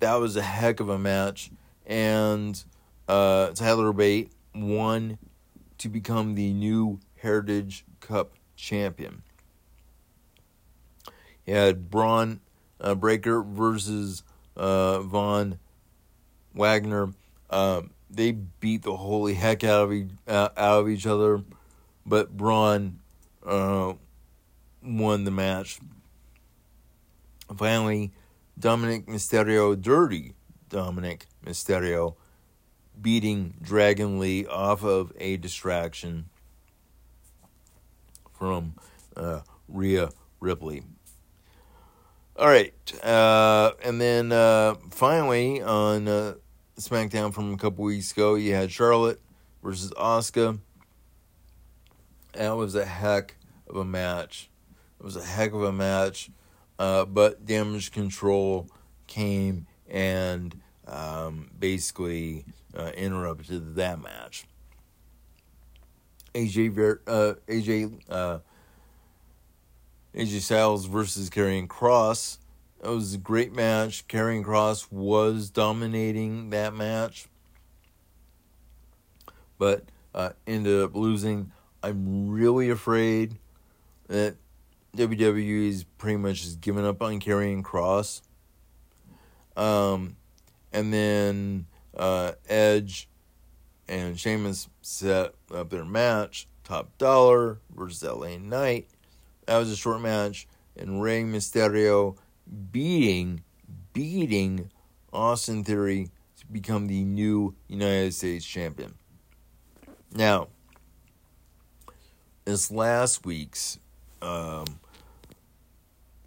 That 0.00 0.14
was 0.14 0.36
a 0.36 0.42
heck 0.42 0.80
of 0.80 0.88
a 0.88 0.98
match. 0.98 1.50
And 1.86 2.62
uh, 3.10 3.50
Tyler 3.54 3.92
Bate 3.92 4.30
won 4.54 5.18
to 5.78 5.88
become 5.88 6.36
the 6.36 6.52
new 6.52 7.00
Heritage 7.16 7.84
Cup 7.98 8.34
champion. 8.54 9.22
He 11.44 11.50
had 11.50 11.90
Bron 11.90 12.38
uh, 12.80 12.94
Breakker 12.94 13.42
versus 13.42 14.22
uh, 14.56 15.00
Von 15.00 15.58
Wagner. 16.54 17.12
Uh, 17.48 17.82
they 18.08 18.30
beat 18.30 18.82
the 18.82 18.96
holy 18.96 19.34
heck 19.34 19.64
out 19.64 19.90
of, 19.90 20.10
uh, 20.28 20.50
out 20.56 20.80
of 20.80 20.88
each 20.88 21.06
other, 21.06 21.42
but 22.06 22.36
Bron 22.36 23.00
uh, 23.44 23.94
won 24.84 25.24
the 25.24 25.32
match. 25.32 25.80
Finally, 27.56 28.12
Dominic 28.56 29.06
Mysterio, 29.06 29.80
dirty 29.80 30.34
Dominic 30.68 31.26
Mysterio, 31.44 32.14
beating 33.00 33.54
Dragon 33.62 34.18
Lee 34.18 34.46
off 34.46 34.84
of 34.84 35.12
a 35.18 35.36
distraction 35.36 36.26
from 38.38 38.74
uh, 39.16 39.40
Rhea 39.68 40.10
Ripley. 40.40 40.82
All 42.36 42.48
right, 42.48 42.72
uh, 43.04 43.72
and 43.84 44.00
then 44.00 44.32
uh, 44.32 44.74
finally 44.90 45.60
on 45.60 46.08
uh, 46.08 46.34
SmackDown 46.78 47.34
from 47.34 47.52
a 47.52 47.58
couple 47.58 47.84
weeks 47.84 48.12
ago, 48.12 48.34
you 48.36 48.54
had 48.54 48.72
Charlotte 48.72 49.20
versus 49.62 49.92
Asuka. 49.92 50.58
That 52.32 52.56
was 52.56 52.74
a 52.74 52.86
heck 52.86 53.36
of 53.68 53.76
a 53.76 53.84
match. 53.84 54.48
It 54.98 55.04
was 55.04 55.16
a 55.16 55.22
heck 55.22 55.52
of 55.52 55.62
a 55.62 55.72
match, 55.72 56.30
uh, 56.78 57.04
but 57.04 57.44
Damage 57.44 57.92
Control 57.92 58.68
came 59.06 59.66
and 59.88 60.58
um, 60.86 61.50
basically 61.58 62.44
uh, 62.76 62.90
interrupted 62.96 63.76
that 63.76 64.00
match. 64.00 64.44
AJ 66.34 66.72
Ver- 66.72 67.00
uh, 67.06 67.34
AJ 67.48 68.00
uh, 68.08 68.38
AJ 70.14 70.40
Styles 70.40 70.86
versus 70.86 71.30
Karrion 71.30 71.66
Kross. 71.66 72.38
It 72.82 72.88
was 72.88 73.14
a 73.14 73.18
great 73.18 73.52
match. 73.52 74.06
Karrion 74.08 74.44
Kross 74.44 74.90
was 74.90 75.50
dominating 75.50 76.50
that 76.50 76.72
match, 76.72 77.26
but 79.58 79.84
uh, 80.14 80.30
ended 80.46 80.82
up 80.82 80.94
losing. 80.94 81.52
I'm 81.82 82.30
really 82.30 82.70
afraid 82.70 83.38
that 84.08 84.36
WWE 84.96 85.68
is 85.68 85.84
pretty 85.84 86.16
much 86.16 86.42
just 86.42 86.60
giving 86.60 86.86
up 86.86 87.02
on 87.02 87.20
Karrion 87.20 87.62
Kross. 87.62 88.22
Um, 89.56 90.16
and 90.72 90.92
then 90.92 91.66
uh, 91.96 92.32
Edge 92.48 93.08
and 93.88 94.18
Sheamus 94.18 94.68
set 94.82 95.34
up 95.52 95.70
their 95.70 95.84
match, 95.84 96.46
Top 96.64 96.96
Dolla 96.98 97.56
versus 97.74 98.02
LA 98.02 98.38
Knight. 98.38 98.88
That 99.46 99.58
was 99.58 99.70
a 99.70 99.76
short 99.76 100.00
match, 100.00 100.46
and 100.76 101.02
Rey 101.02 101.22
Mysterio 101.22 102.16
beating 102.70 103.42
beating 103.92 104.70
Austin 105.12 105.64
Theory 105.64 106.10
to 106.38 106.46
become 106.46 106.86
the 106.86 107.04
new 107.04 107.54
United 107.68 108.14
States 108.14 108.44
champion. 108.44 108.94
Now, 110.14 110.48
this 112.44 112.70
last 112.70 113.24
week's, 113.24 113.78
um, 114.22 114.64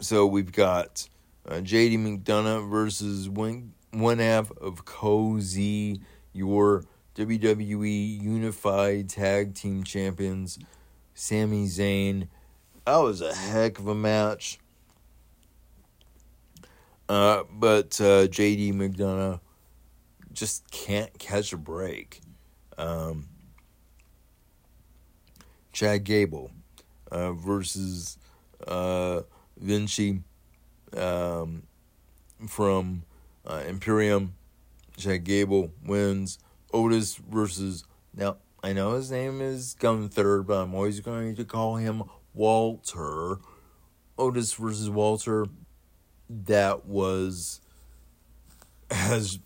so 0.00 0.26
we've 0.26 0.52
got 0.52 1.08
uh, 1.48 1.56
JD 1.56 1.98
McDonagh 1.98 2.70
versus 2.70 3.28
one, 3.28 3.72
one 3.94 4.18
half 4.18 4.50
of 4.58 4.84
Cozy, 4.84 6.00
your 6.32 6.84
WWE 7.14 8.20
Unified 8.22 9.08
Tag 9.08 9.54
Team 9.54 9.84
Champions, 9.84 10.58
Sami 11.14 11.66
Zayn. 11.66 12.28
That 12.84 12.96
was 12.96 13.20
a 13.20 13.34
heck 13.34 13.78
of 13.78 13.88
a 13.88 13.94
match. 13.94 14.58
Uh, 17.08 17.44
but 17.52 18.00
uh, 18.00 18.26
JD 18.26 18.74
McDonagh 18.74 19.40
just 20.32 20.68
can't 20.70 21.16
catch 21.18 21.52
a 21.52 21.56
break. 21.56 22.20
Um, 22.76 23.28
Chad 25.72 26.04
Gable 26.04 26.50
uh, 27.10 27.32
versus 27.32 28.18
uh, 28.66 29.22
Vinci 29.58 30.22
um, 30.96 31.62
from 32.48 33.04
uh, 33.46 33.62
Imperium. 33.66 34.34
Chad 34.96 35.24
Gable 35.24 35.72
wins. 35.84 36.38
Otis 36.72 37.16
versus 37.16 37.84
now 38.14 38.36
I 38.62 38.72
know 38.72 38.94
his 38.94 39.10
name 39.10 39.40
is 39.40 39.74
Gunther, 39.78 40.42
but 40.42 40.62
I'm 40.62 40.74
always 40.74 41.00
going 41.00 41.36
to 41.36 41.44
call 41.44 41.76
him 41.76 42.04
Walter. 42.32 43.38
Otis 44.16 44.54
versus 44.54 44.88
Walter. 44.88 45.46
That 46.30 46.86
was, 46.86 47.60
as 48.90 49.38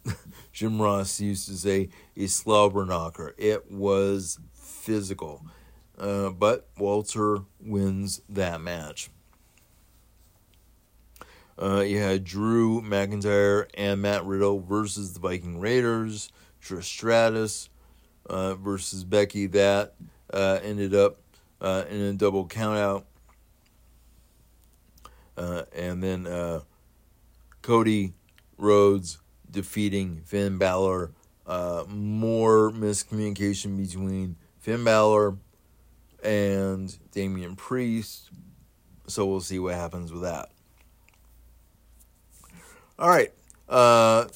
Jim 0.52 0.80
Ross 0.80 1.20
used 1.20 1.48
to 1.48 1.54
say, 1.54 1.88
a 2.16 2.26
slobber 2.26 2.84
knocker. 2.84 3.34
It 3.38 3.70
was 3.70 4.38
physical. 4.52 5.44
Uh, 5.98 6.30
but 6.30 6.68
Walter 6.78 7.38
wins 7.60 8.22
that 8.28 8.60
match. 8.60 9.10
Uh, 11.60 11.80
you 11.80 11.98
had 11.98 12.22
Drew 12.22 12.80
McIntyre 12.82 13.66
and 13.74 14.00
Matt 14.00 14.24
Riddle 14.24 14.60
versus 14.60 15.12
the 15.12 15.20
Viking 15.20 15.58
Raiders. 15.58 16.30
Trish 16.62 16.84
Stratus 16.84 17.68
uh, 18.26 18.54
versus 18.54 19.04
Becky. 19.04 19.46
That 19.46 19.94
uh, 20.32 20.60
ended 20.62 20.94
up 20.94 21.18
uh, 21.60 21.84
in 21.90 22.00
a 22.00 22.12
double 22.12 22.46
countout. 22.46 23.04
Uh, 25.36 25.62
and 25.74 26.02
then 26.02 26.26
uh, 26.26 26.60
Cody 27.62 28.12
Rhodes 28.56 29.18
defeating 29.50 30.22
Finn 30.24 30.58
Balor. 30.58 31.12
Uh, 31.46 31.84
more 31.88 32.70
miscommunication 32.70 33.76
between 33.76 34.36
Finn 34.58 34.84
Balor 34.84 35.38
and 36.22 36.98
Damian 37.12 37.56
Priest. 37.56 38.30
So 39.06 39.24
we'll 39.24 39.40
see 39.40 39.58
what 39.58 39.74
happens 39.74 40.12
with 40.12 40.22
that. 40.22 40.50
All 42.98 43.08
right. 43.08 43.32
Uh, 43.68 44.26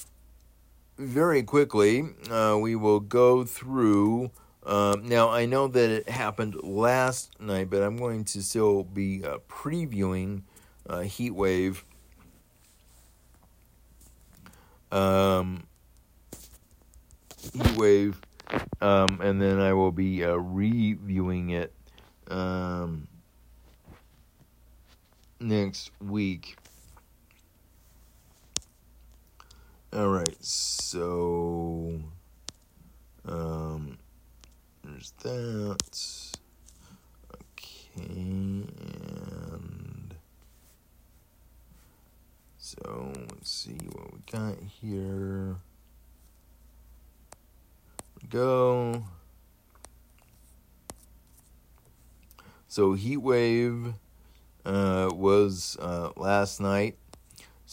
very 0.96 1.42
quickly, 1.42 2.04
uh, 2.30 2.56
we 2.60 2.76
will 2.76 3.00
go 3.00 3.42
through. 3.44 4.30
Um, 4.64 5.08
now, 5.08 5.30
I 5.30 5.46
know 5.46 5.66
that 5.66 5.90
it 5.90 6.08
happened 6.08 6.54
last 6.62 7.40
night, 7.40 7.70
but 7.70 7.82
I'm 7.82 7.96
going 7.96 8.24
to 8.26 8.42
still 8.42 8.84
be 8.84 9.24
uh, 9.24 9.38
previewing 9.48 10.42
uh, 10.88 10.98
Heatwave. 10.98 11.82
Um, 14.92 15.64
Heatwave, 17.40 18.14
um, 18.80 19.20
and 19.20 19.42
then 19.42 19.58
I 19.58 19.72
will 19.72 19.90
be 19.90 20.22
uh, 20.22 20.34
reviewing 20.36 21.50
it 21.50 21.72
um, 22.28 23.08
next 25.40 25.90
week. 26.00 26.56
All 29.94 30.08
right, 30.08 30.42
so 30.42 32.00
um, 33.26 33.98
there's 34.82 35.12
that. 35.22 36.32
Okay, 37.34 38.14
and 38.14 40.14
so 42.56 43.12
let's 43.32 43.50
see 43.50 43.76
what 43.92 44.14
we 44.14 44.20
got 44.30 44.56
here. 44.80 45.56
We 48.22 48.28
go. 48.30 49.04
So 52.66 52.96
Heatwave 52.96 53.92
uh, 54.64 55.10
was 55.12 55.76
uh, 55.82 56.12
last 56.16 56.62
night. 56.62 56.96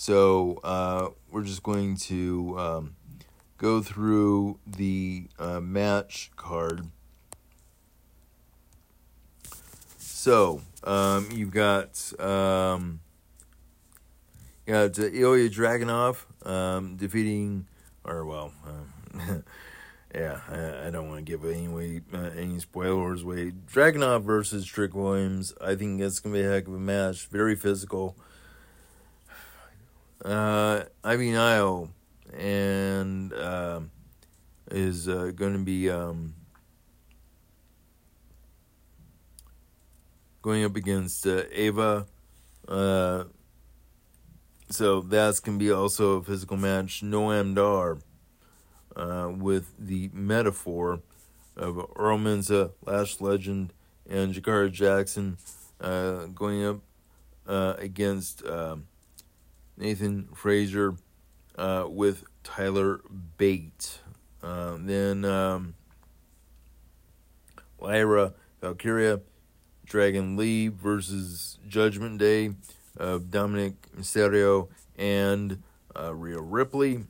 So 0.01 0.61
uh, 0.63 1.09
we're 1.29 1.43
just 1.43 1.61
going 1.61 1.97
to 2.07 2.57
um, 2.57 2.95
go 3.57 3.81
through 3.81 4.57
the 4.65 5.27
uh, 5.37 5.59
match 5.59 6.31
card. 6.37 6.87
So 9.97 10.61
um, 10.85 11.27
you've 11.33 11.51
got 11.51 12.13
um, 12.17 13.01
you 14.65 14.73
got 14.73 14.97
uh, 14.97 15.03
Ilya 15.03 15.49
Dragunov 15.49 16.47
um, 16.47 16.95
defeating, 16.95 17.67
or 18.05 18.23
well, 18.23 18.53
uh, 18.65 19.39
yeah, 20.15 20.39
I, 20.47 20.87
I, 20.87 20.89
don't 20.91 21.09
want 21.09 21.25
to 21.25 21.29
give 21.29 21.43
any 21.43 21.99
uh, 22.13 22.29
any 22.37 22.61
spoilers 22.61 23.23
away. 23.23 23.51
Dragunov 23.51 24.23
versus 24.23 24.65
Trick 24.65 24.95
Williams. 24.95 25.53
I 25.59 25.75
think 25.75 25.99
it's 25.99 26.19
gonna 26.19 26.35
be 26.35 26.43
a 26.43 26.49
heck 26.49 26.69
of 26.69 26.73
a 26.73 26.79
match. 26.79 27.27
Very 27.27 27.57
physical 27.57 28.15
uh, 30.25 30.83
Ivy 31.03 31.31
Nile 31.31 31.89
and 32.37 33.33
uh, 33.33 33.81
is 34.71 35.07
uh, 35.07 35.31
going 35.35 35.53
to 35.53 35.59
be 35.59 35.89
um, 35.89 36.35
going 40.41 40.63
up 40.63 40.75
against 40.75 41.25
uh, 41.25 41.43
Ava. 41.51 42.05
Uh, 42.67 43.23
so 44.69 45.01
that's 45.01 45.39
going 45.39 45.57
to 45.57 45.63
be 45.63 45.71
also 45.71 46.17
a 46.17 46.23
physical 46.23 46.57
match. 46.57 47.01
Noam 47.01 47.55
Dar 47.55 47.97
uh, 48.95 49.31
with 49.31 49.73
the 49.79 50.09
Meta-Four 50.13 51.01
of 51.55 51.77
Oro 51.77 52.17
Mensah, 52.17 52.71
Lash 52.85 53.19
Legend, 53.19 53.73
and 54.07 54.33
Jakara 54.33 54.71
Jackson 54.71 55.37
uh, 55.81 56.25
going 56.27 56.65
up 56.65 56.79
uh, 57.47 57.73
against. 57.77 58.45
Um, 58.45 58.85
Nathan 59.79 60.27
Frazer 60.35 60.95
uh, 61.57 61.85
with 61.87 62.25
Tyler 62.43 62.99
Bate. 63.37 63.99
Uh, 64.43 64.77
then 64.79 65.23
um, 65.23 65.73
Lyra 67.79 68.33
Valkyria, 68.61 69.21
Dragon 69.85 70.35
Lee 70.35 70.67
versus 70.67 71.57
Judgment 71.67 72.19
Day 72.19 72.51
of 72.97 73.23
Dominik 73.23 73.75
Mysterio 73.97 74.67
and 74.97 75.63
uh, 75.97 76.13
Rhea 76.13 76.41
Ripley. 76.41 77.05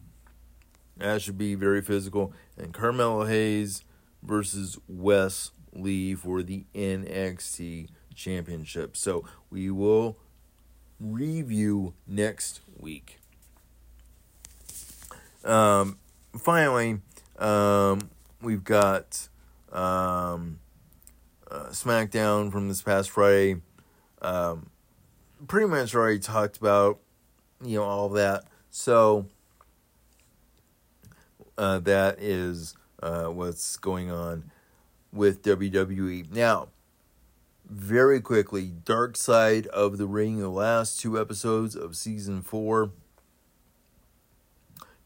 That 0.98 1.22
should 1.22 1.38
be 1.38 1.56
very 1.56 1.82
physical. 1.82 2.34
And 2.58 2.74
Carmelo 2.74 3.26
Hayes 3.26 3.84
versus 4.22 4.78
Wes 4.88 5.52
Lee 5.74 6.14
for 6.14 6.44
the 6.44 6.66
NXT 6.76 7.90
Championship. 8.14 8.96
So 8.96 9.26
we 9.50 9.72
will 9.72 10.18
review 11.00 11.94
next 12.08 12.62
week. 12.78 13.20
Um, 15.44 15.98
finally, 16.38 17.00
um, 17.38 18.10
we've 18.42 18.64
got 18.64 19.28
um, 19.72 20.60
uh, 21.50 21.68
SmackDown 21.70 22.52
from 22.52 22.68
this 22.68 22.82
past 22.82 23.10
Friday. 23.10 23.58
Um, 24.22 24.70
pretty 25.48 25.68
much 25.68 25.96
already 25.96 26.20
talked 26.20 26.58
about, 26.58 27.00
you 27.64 27.78
know, 27.78 27.84
all 27.84 28.10
that. 28.10 28.44
So 28.70 29.28
uh, 31.58 31.80
that 31.80 32.20
is 32.20 32.76
uh, 33.02 33.26
what's 33.26 33.78
going 33.78 34.12
on 34.12 34.52
with 35.12 35.42
WWE. 35.44 36.32
Now, 36.32 36.70
very 37.70 38.20
quickly, 38.20 38.74
Dark 38.84 39.16
Side 39.16 39.68
of 39.68 39.98
the 39.98 40.08
Ring, 40.08 40.40
the 40.40 40.50
last 40.50 41.00
two 41.00 41.20
episodes 41.20 41.76
of 41.76 41.96
season 41.96 42.42
four. 42.42 42.92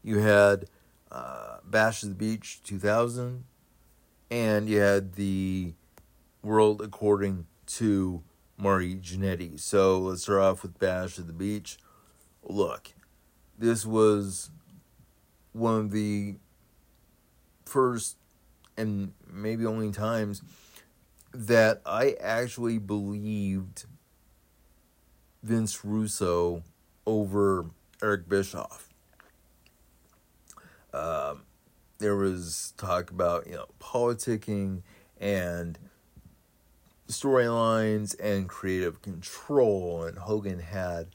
You 0.02 0.18
had 0.18 0.66
uh, 1.12 1.58
Bash 1.64 2.02
of 2.02 2.08
the 2.08 2.14
Beach 2.14 2.62
2000, 2.64 3.44
and 4.30 4.68
you 4.68 4.80
had 4.80 5.14
the 5.14 5.74
World 6.42 6.80
According 6.80 7.46
to 7.66 8.22
Marty 8.56 8.96
Jannetty. 8.96 9.60
So 9.60 9.98
let's 9.98 10.22
start 10.22 10.40
off 10.40 10.62
with 10.62 10.78
Bash 10.78 11.18
of 11.18 11.26
the 11.26 11.32
Beach. 11.32 11.78
Look, 12.42 12.94
this 13.58 13.84
was 13.84 14.50
one 15.52 15.76
of 15.80 15.90
the 15.90 16.36
first 17.66 18.16
and 18.76 19.12
maybe 19.30 19.64
only 19.64 19.90
times 19.92 20.42
that 21.34 21.82
I 21.84 22.16
actually 22.20 22.78
believed 22.78 23.86
Vince 25.42 25.84
Russo 25.84 26.62
over 27.06 27.66
Eric 28.00 28.28
Bischoff. 28.28 28.88
Um, 30.92 31.42
there 31.98 32.14
was 32.14 32.72
talk 32.76 33.10
about 33.10 33.46
you 33.48 33.54
know 33.54 33.66
politicking 33.80 34.82
and 35.20 35.76
storylines 37.08 38.18
and 38.20 38.48
creative 38.48 39.02
control, 39.02 40.04
and 40.04 40.16
Hogan 40.18 40.60
had 40.60 41.08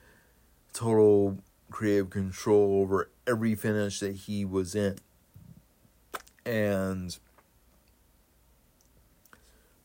total 0.73 1.39
creative 1.71 2.09
control 2.09 2.81
over 2.81 3.09
every 3.25 3.55
finish 3.55 4.01
that 4.01 4.15
he 4.15 4.43
was 4.43 4.75
in, 4.75 4.97
and 6.45 7.17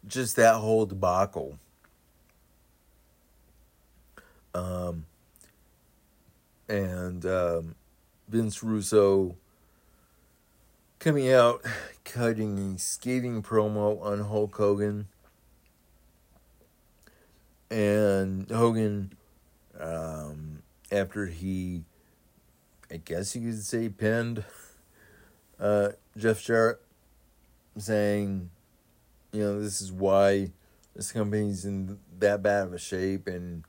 just 0.06 0.36
that 0.36 0.56
whole 0.56 0.86
debacle. 0.86 1.58
Um, 4.54 5.06
and 6.68 7.24
um, 7.26 7.74
Vince 8.28 8.62
Russo 8.62 9.36
coming 10.98 11.30
out, 11.32 11.62
cutting 12.04 12.74
a 12.74 12.78
scathing 12.78 13.42
promo 13.42 14.00
on 14.02 14.20
Hulk 14.20 14.54
Hogan. 14.56 15.08
And 17.70 18.48
Hogan, 18.50 19.12
um, 19.78 20.62
after 20.92 21.26
he, 21.26 21.82
I 22.90 22.98
guess 22.98 23.34
you 23.34 23.50
could 23.50 23.64
say, 23.64 23.88
pinned 23.88 24.44
uh, 25.58 25.90
Jeff 26.16 26.42
Jarrett, 26.42 26.80
saying, 27.76 28.50
you 29.34 29.42
know, 29.42 29.60
this 29.60 29.82
is 29.82 29.90
why 29.90 30.52
this 30.94 31.10
company's 31.10 31.64
in 31.64 31.98
that 32.20 32.42
bad 32.42 32.68
of 32.68 32.72
a 32.72 32.78
shape, 32.78 33.26
and 33.26 33.64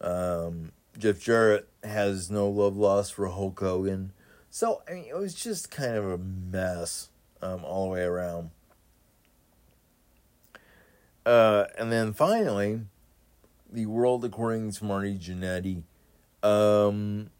um, 0.00 0.70
Jeff 0.96 1.20
Jarrett 1.20 1.68
has 1.82 2.30
no 2.30 2.48
love 2.48 2.76
lost 2.76 3.14
for 3.14 3.26
Hulk 3.26 3.58
Hogan. 3.58 4.12
So 4.50 4.82
I 4.88 4.94
mean, 4.94 5.04
it 5.08 5.16
was 5.16 5.34
just 5.34 5.70
kind 5.70 5.96
of 5.96 6.06
a 6.06 6.18
mess 6.18 7.08
um, 7.42 7.64
all 7.64 7.86
the 7.86 7.90
way 7.90 8.02
around. 8.02 8.50
Uh, 11.26 11.64
and 11.76 11.90
then 11.90 12.12
finally, 12.12 12.82
the 13.70 13.86
world 13.86 14.24
according 14.24 14.70
to 14.72 14.84
Marty 14.84 15.18
Jannetty. 15.18 15.82
Um, 16.42 17.30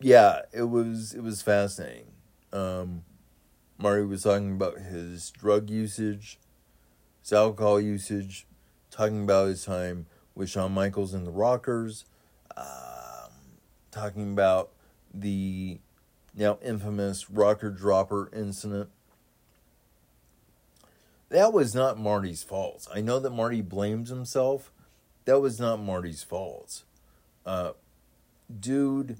yeah, 0.00 0.42
it 0.52 0.64
was 0.64 1.14
it 1.14 1.22
was 1.22 1.42
fascinating. 1.42 2.06
Um, 2.52 3.04
Marty 3.78 4.04
was 4.04 4.22
talking 4.22 4.52
about 4.52 4.78
his 4.78 5.30
drug 5.30 5.68
usage, 5.68 6.38
his 7.20 7.32
alcohol 7.32 7.80
usage, 7.80 8.46
talking 8.90 9.24
about 9.24 9.48
his 9.48 9.64
time 9.64 10.06
with 10.34 10.50
Shawn 10.50 10.72
Michaels 10.72 11.14
and 11.14 11.26
the 11.26 11.30
Rockers, 11.30 12.04
um, 12.56 13.32
talking 13.90 14.32
about 14.32 14.70
the 15.12 15.78
now 16.34 16.58
infamous 16.62 17.30
rocker 17.30 17.70
dropper 17.70 18.30
incident. 18.32 18.90
That 21.28 21.52
was 21.52 21.74
not 21.74 21.98
Marty's 21.98 22.42
fault. 22.42 22.86
I 22.94 23.00
know 23.00 23.18
that 23.18 23.30
Marty 23.30 23.60
blames 23.60 24.08
himself. 24.08 24.70
That 25.24 25.40
was 25.40 25.58
not 25.58 25.80
Marty's 25.80 26.22
fault. 26.22 26.84
Uh, 27.44 27.72
dude. 28.60 29.16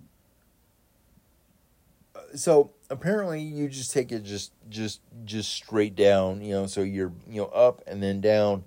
Uh, 2.15 2.37
so 2.37 2.71
apparently 2.95 3.41
you 3.41 3.69
just 3.69 3.93
take 3.93 4.13
it 4.13 4.23
just 4.23 4.53
just 4.71 5.01
just 5.25 5.53
straight 5.53 5.95
down, 5.95 6.41
you 6.41 6.55
know, 6.55 6.67
so 6.67 6.83
you're 6.83 7.13
you 7.29 7.43
know 7.43 7.49
up 7.49 7.83
and 7.87 8.03
then 8.03 8.21
down, 8.21 8.65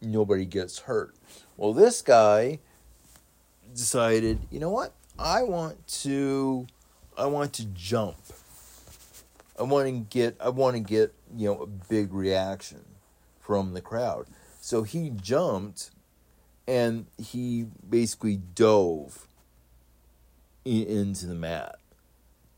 nobody 0.00 0.44
gets 0.44 0.80
hurt. 0.80 1.14
Well, 1.56 1.72
this 1.72 2.02
guy 2.02 2.60
decided, 3.74 4.40
you 4.50 4.60
know 4.60 4.70
what? 4.70 4.92
I 5.18 5.42
want 5.42 5.86
to 6.02 6.66
I 7.16 7.26
want 7.26 7.54
to 7.54 7.64
jump. 7.66 8.16
I 9.58 9.64
want 9.64 9.86
to 9.86 9.92
get 9.92 10.36
I 10.40 10.50
want 10.50 10.76
to 10.76 10.80
get, 10.80 11.14
you 11.34 11.48
know, 11.48 11.62
a 11.62 11.66
big 11.66 12.12
reaction 12.12 12.84
from 13.40 13.72
the 13.72 13.80
crowd. 13.80 14.26
So 14.60 14.82
he 14.82 15.10
jumped 15.10 15.90
and 16.68 17.06
he 17.18 17.66
basically 17.88 18.36
dove 18.36 19.26
into 20.64 21.26
the 21.26 21.34
mat 21.34 21.76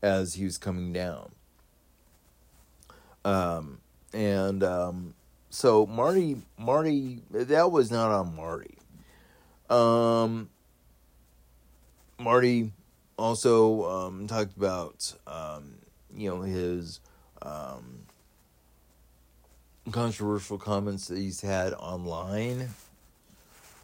as 0.01 0.35
he 0.35 0.45
was 0.45 0.57
coming 0.57 0.93
down. 0.93 1.31
Um, 3.23 3.79
and 4.13 4.63
um, 4.63 5.13
so 5.49 5.85
Marty, 5.85 6.37
Marty, 6.57 7.21
that 7.31 7.71
was 7.71 7.91
not 7.91 8.11
on 8.11 8.35
Marty. 8.35 8.77
Um, 9.69 10.49
Marty 12.19 12.71
also 13.17 13.85
um, 13.89 14.27
talked 14.27 14.55
about 14.55 15.13
um, 15.25 15.75
you 16.15 16.29
know 16.29 16.41
his 16.41 16.99
um, 17.41 18.05
controversial 19.91 20.57
comments 20.57 21.07
that 21.07 21.17
he's 21.17 21.41
had 21.41 21.73
online 21.73 22.69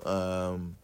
um, 0.06 0.76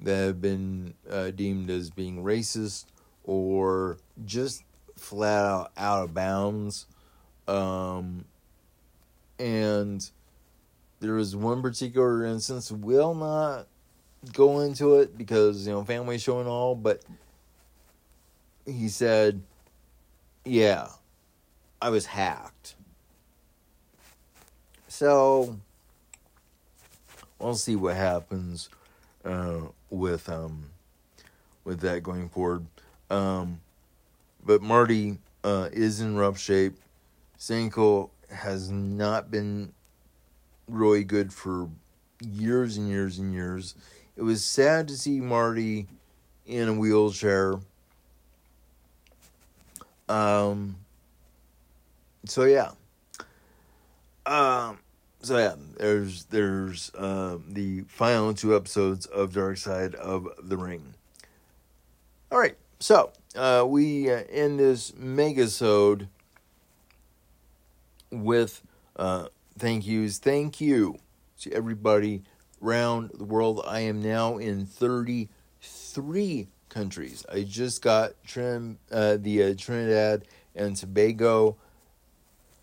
that 0.00 0.16
have 0.16 0.40
been 0.40 0.94
uh, 1.10 1.30
deemed 1.30 1.70
as 1.70 1.90
being 1.90 2.22
racist 2.22 2.86
or 3.24 3.98
just 4.24 4.62
flat 4.98 5.44
out 5.44 5.72
out 5.76 6.04
of 6.04 6.14
bounds. 6.14 6.86
Um, 7.46 8.24
and 9.38 10.08
there 11.00 11.14
was 11.14 11.34
one 11.34 11.62
particular 11.62 12.24
instance, 12.24 12.70
will 12.70 13.14
not 13.14 13.66
go 14.32 14.60
into 14.60 14.96
it 14.96 15.16
because, 15.16 15.66
you 15.66 15.72
know, 15.72 15.84
family 15.84 16.18
show 16.18 16.40
and 16.40 16.48
all, 16.48 16.74
but 16.74 17.02
he 18.66 18.88
said, 18.88 19.42
yeah, 20.44 20.88
I 21.80 21.90
was 21.90 22.06
hacked. 22.06 22.74
So, 24.88 25.58
we'll 27.38 27.54
see 27.54 27.76
what 27.76 27.96
happens 27.96 28.68
uh, 29.24 29.60
with 29.90 30.28
um, 30.28 30.64
with 31.64 31.80
that 31.80 32.02
going 32.02 32.28
forward. 32.28 32.66
Um, 33.10 33.60
but 34.48 34.62
Marty 34.62 35.18
uh, 35.44 35.68
is 35.74 36.00
in 36.00 36.16
rough 36.16 36.38
shape. 36.38 36.78
Sanko 37.36 38.10
has 38.30 38.70
not 38.70 39.30
been 39.30 39.74
really 40.66 41.04
good 41.04 41.34
for 41.34 41.68
years 42.26 42.78
and 42.78 42.88
years 42.88 43.18
and 43.18 43.34
years. 43.34 43.74
It 44.16 44.22
was 44.22 44.42
sad 44.42 44.88
to 44.88 44.96
see 44.96 45.20
Marty 45.20 45.86
in 46.46 46.66
a 46.66 46.72
wheelchair. 46.72 47.56
Um. 50.08 50.76
So 52.24 52.44
yeah. 52.44 52.70
Um. 54.24 54.78
So 55.20 55.36
yeah, 55.36 55.56
there's 55.76 56.24
there's 56.24 56.90
uh, 56.94 57.36
the 57.46 57.82
final 57.82 58.32
two 58.32 58.56
episodes 58.56 59.04
of 59.04 59.34
Dark 59.34 59.58
Side 59.58 59.94
of 59.94 60.26
the 60.42 60.56
Ring. 60.56 60.94
All 62.32 62.38
right, 62.38 62.56
so 62.80 63.12
uh, 63.38 63.64
we 63.64 64.10
uh, 64.10 64.24
end 64.30 64.58
this 64.58 64.90
megasode 64.92 66.08
with 68.10 68.62
uh, 68.96 69.28
thank 69.56 69.86
yous. 69.86 70.18
Thank 70.18 70.60
you 70.60 70.98
to 71.40 71.52
everybody 71.52 72.24
around 72.62 73.12
the 73.14 73.24
world. 73.24 73.62
I 73.64 73.80
am 73.80 74.02
now 74.02 74.38
in 74.38 74.66
33 74.66 76.48
countries. 76.68 77.24
I 77.32 77.42
just 77.44 77.80
got 77.80 78.12
Trin, 78.26 78.78
uh, 78.90 79.18
the 79.20 79.44
uh, 79.44 79.54
Trinidad 79.56 80.24
and 80.56 80.76
Tobago. 80.76 81.56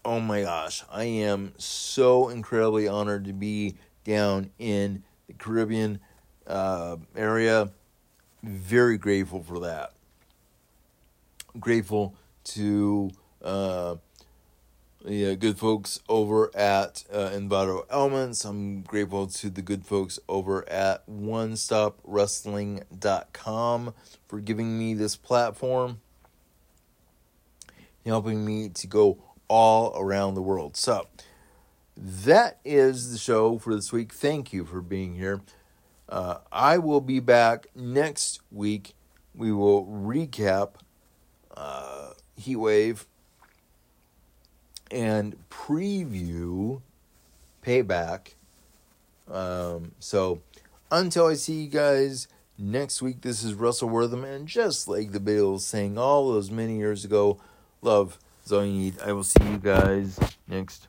Oh 0.04 0.20
my 0.20 0.42
gosh, 0.42 0.84
I 0.92 1.06
am 1.06 1.54
so 1.58 2.28
incredibly 2.30 2.88
honored 2.88 3.26
to 3.26 3.34
be 3.34 3.76
down 4.04 4.52
in 4.60 5.04
the 5.28 5.34
Caribbean 5.34 6.00
uh, 6.46 6.98
area. 7.16 7.72
Very 8.44 8.98
grateful 8.98 9.42
for 9.42 9.62
that. 9.62 9.95
Grateful 11.60 12.16
to 12.46 13.12
uh, 13.44 13.96
the 15.06 15.36
good 15.36 15.58
folks 15.58 16.00
over 16.10 16.52
at 16.56 17.04
uh, 17.12 17.30
Envato 17.30 17.86
Elements. 17.90 18.44
I'm 18.44 18.82
grateful 18.82 19.28
to 19.28 19.50
the 19.50 19.62
good 19.62 19.86
folks 19.86 20.20
over 20.28 20.68
at 20.68 21.08
OneStopWrestling.com 21.08 23.94
for 24.28 24.40
giving 24.40 24.80
me 24.80 24.94
this 24.94 25.16
platform, 25.16 26.02
helping 28.06 28.46
me 28.46 28.70
to 28.70 28.88
go 28.88 29.18
all 29.48 29.96
around 29.98 30.34
the 30.34 30.42
world. 30.42 30.76
So, 30.76 31.08
that 31.98 32.60
is 32.66 33.12
the 33.12 33.18
show 33.18 33.58
for 33.58 33.76
this 33.76 33.94
week. 33.94 34.12
Thank 34.12 34.52
you 34.52 34.66
for 34.66 34.82
being 34.82 35.16
here. 35.16 35.42
Uh, 36.10 36.40
I 36.52 36.78
will 36.78 37.02
be 37.02 37.20
back 37.20 37.68
next 37.74 38.42
week. 38.52 38.94
We 39.34 39.52
will 39.52 39.86
recap 39.86 40.76
uh, 41.56 42.12
Heatwave 42.40 43.06
and 44.92 45.36
preview 45.50 46.82
Payback. 47.64 48.34
Um, 49.32 49.94
so 50.00 50.42
until 50.92 51.28
I 51.28 51.34
see 51.34 51.64
you 51.64 51.70
guys 51.70 52.28
next 52.58 53.02
week, 53.02 53.22
this 53.22 53.44
is 53.44 53.54
Russell 53.54 53.90
Wortham, 53.90 54.24
and 54.24 54.48
just 54.48 54.88
like 54.88 55.12
the 55.12 55.20
Beatles 55.20 55.62
sang 55.62 55.98
all 55.98 56.32
those 56.32 56.52
many 56.52 56.78
years 56.78 57.04
ago, 57.04 57.40
love 57.82 58.20
is 58.46 58.52
all 58.52 58.66
you 58.66 58.74
need. 58.74 59.00
I 59.02 59.14
will 59.14 59.24
see 59.24 59.44
you 59.44 59.58
guys 59.58 60.20
next 60.48 60.88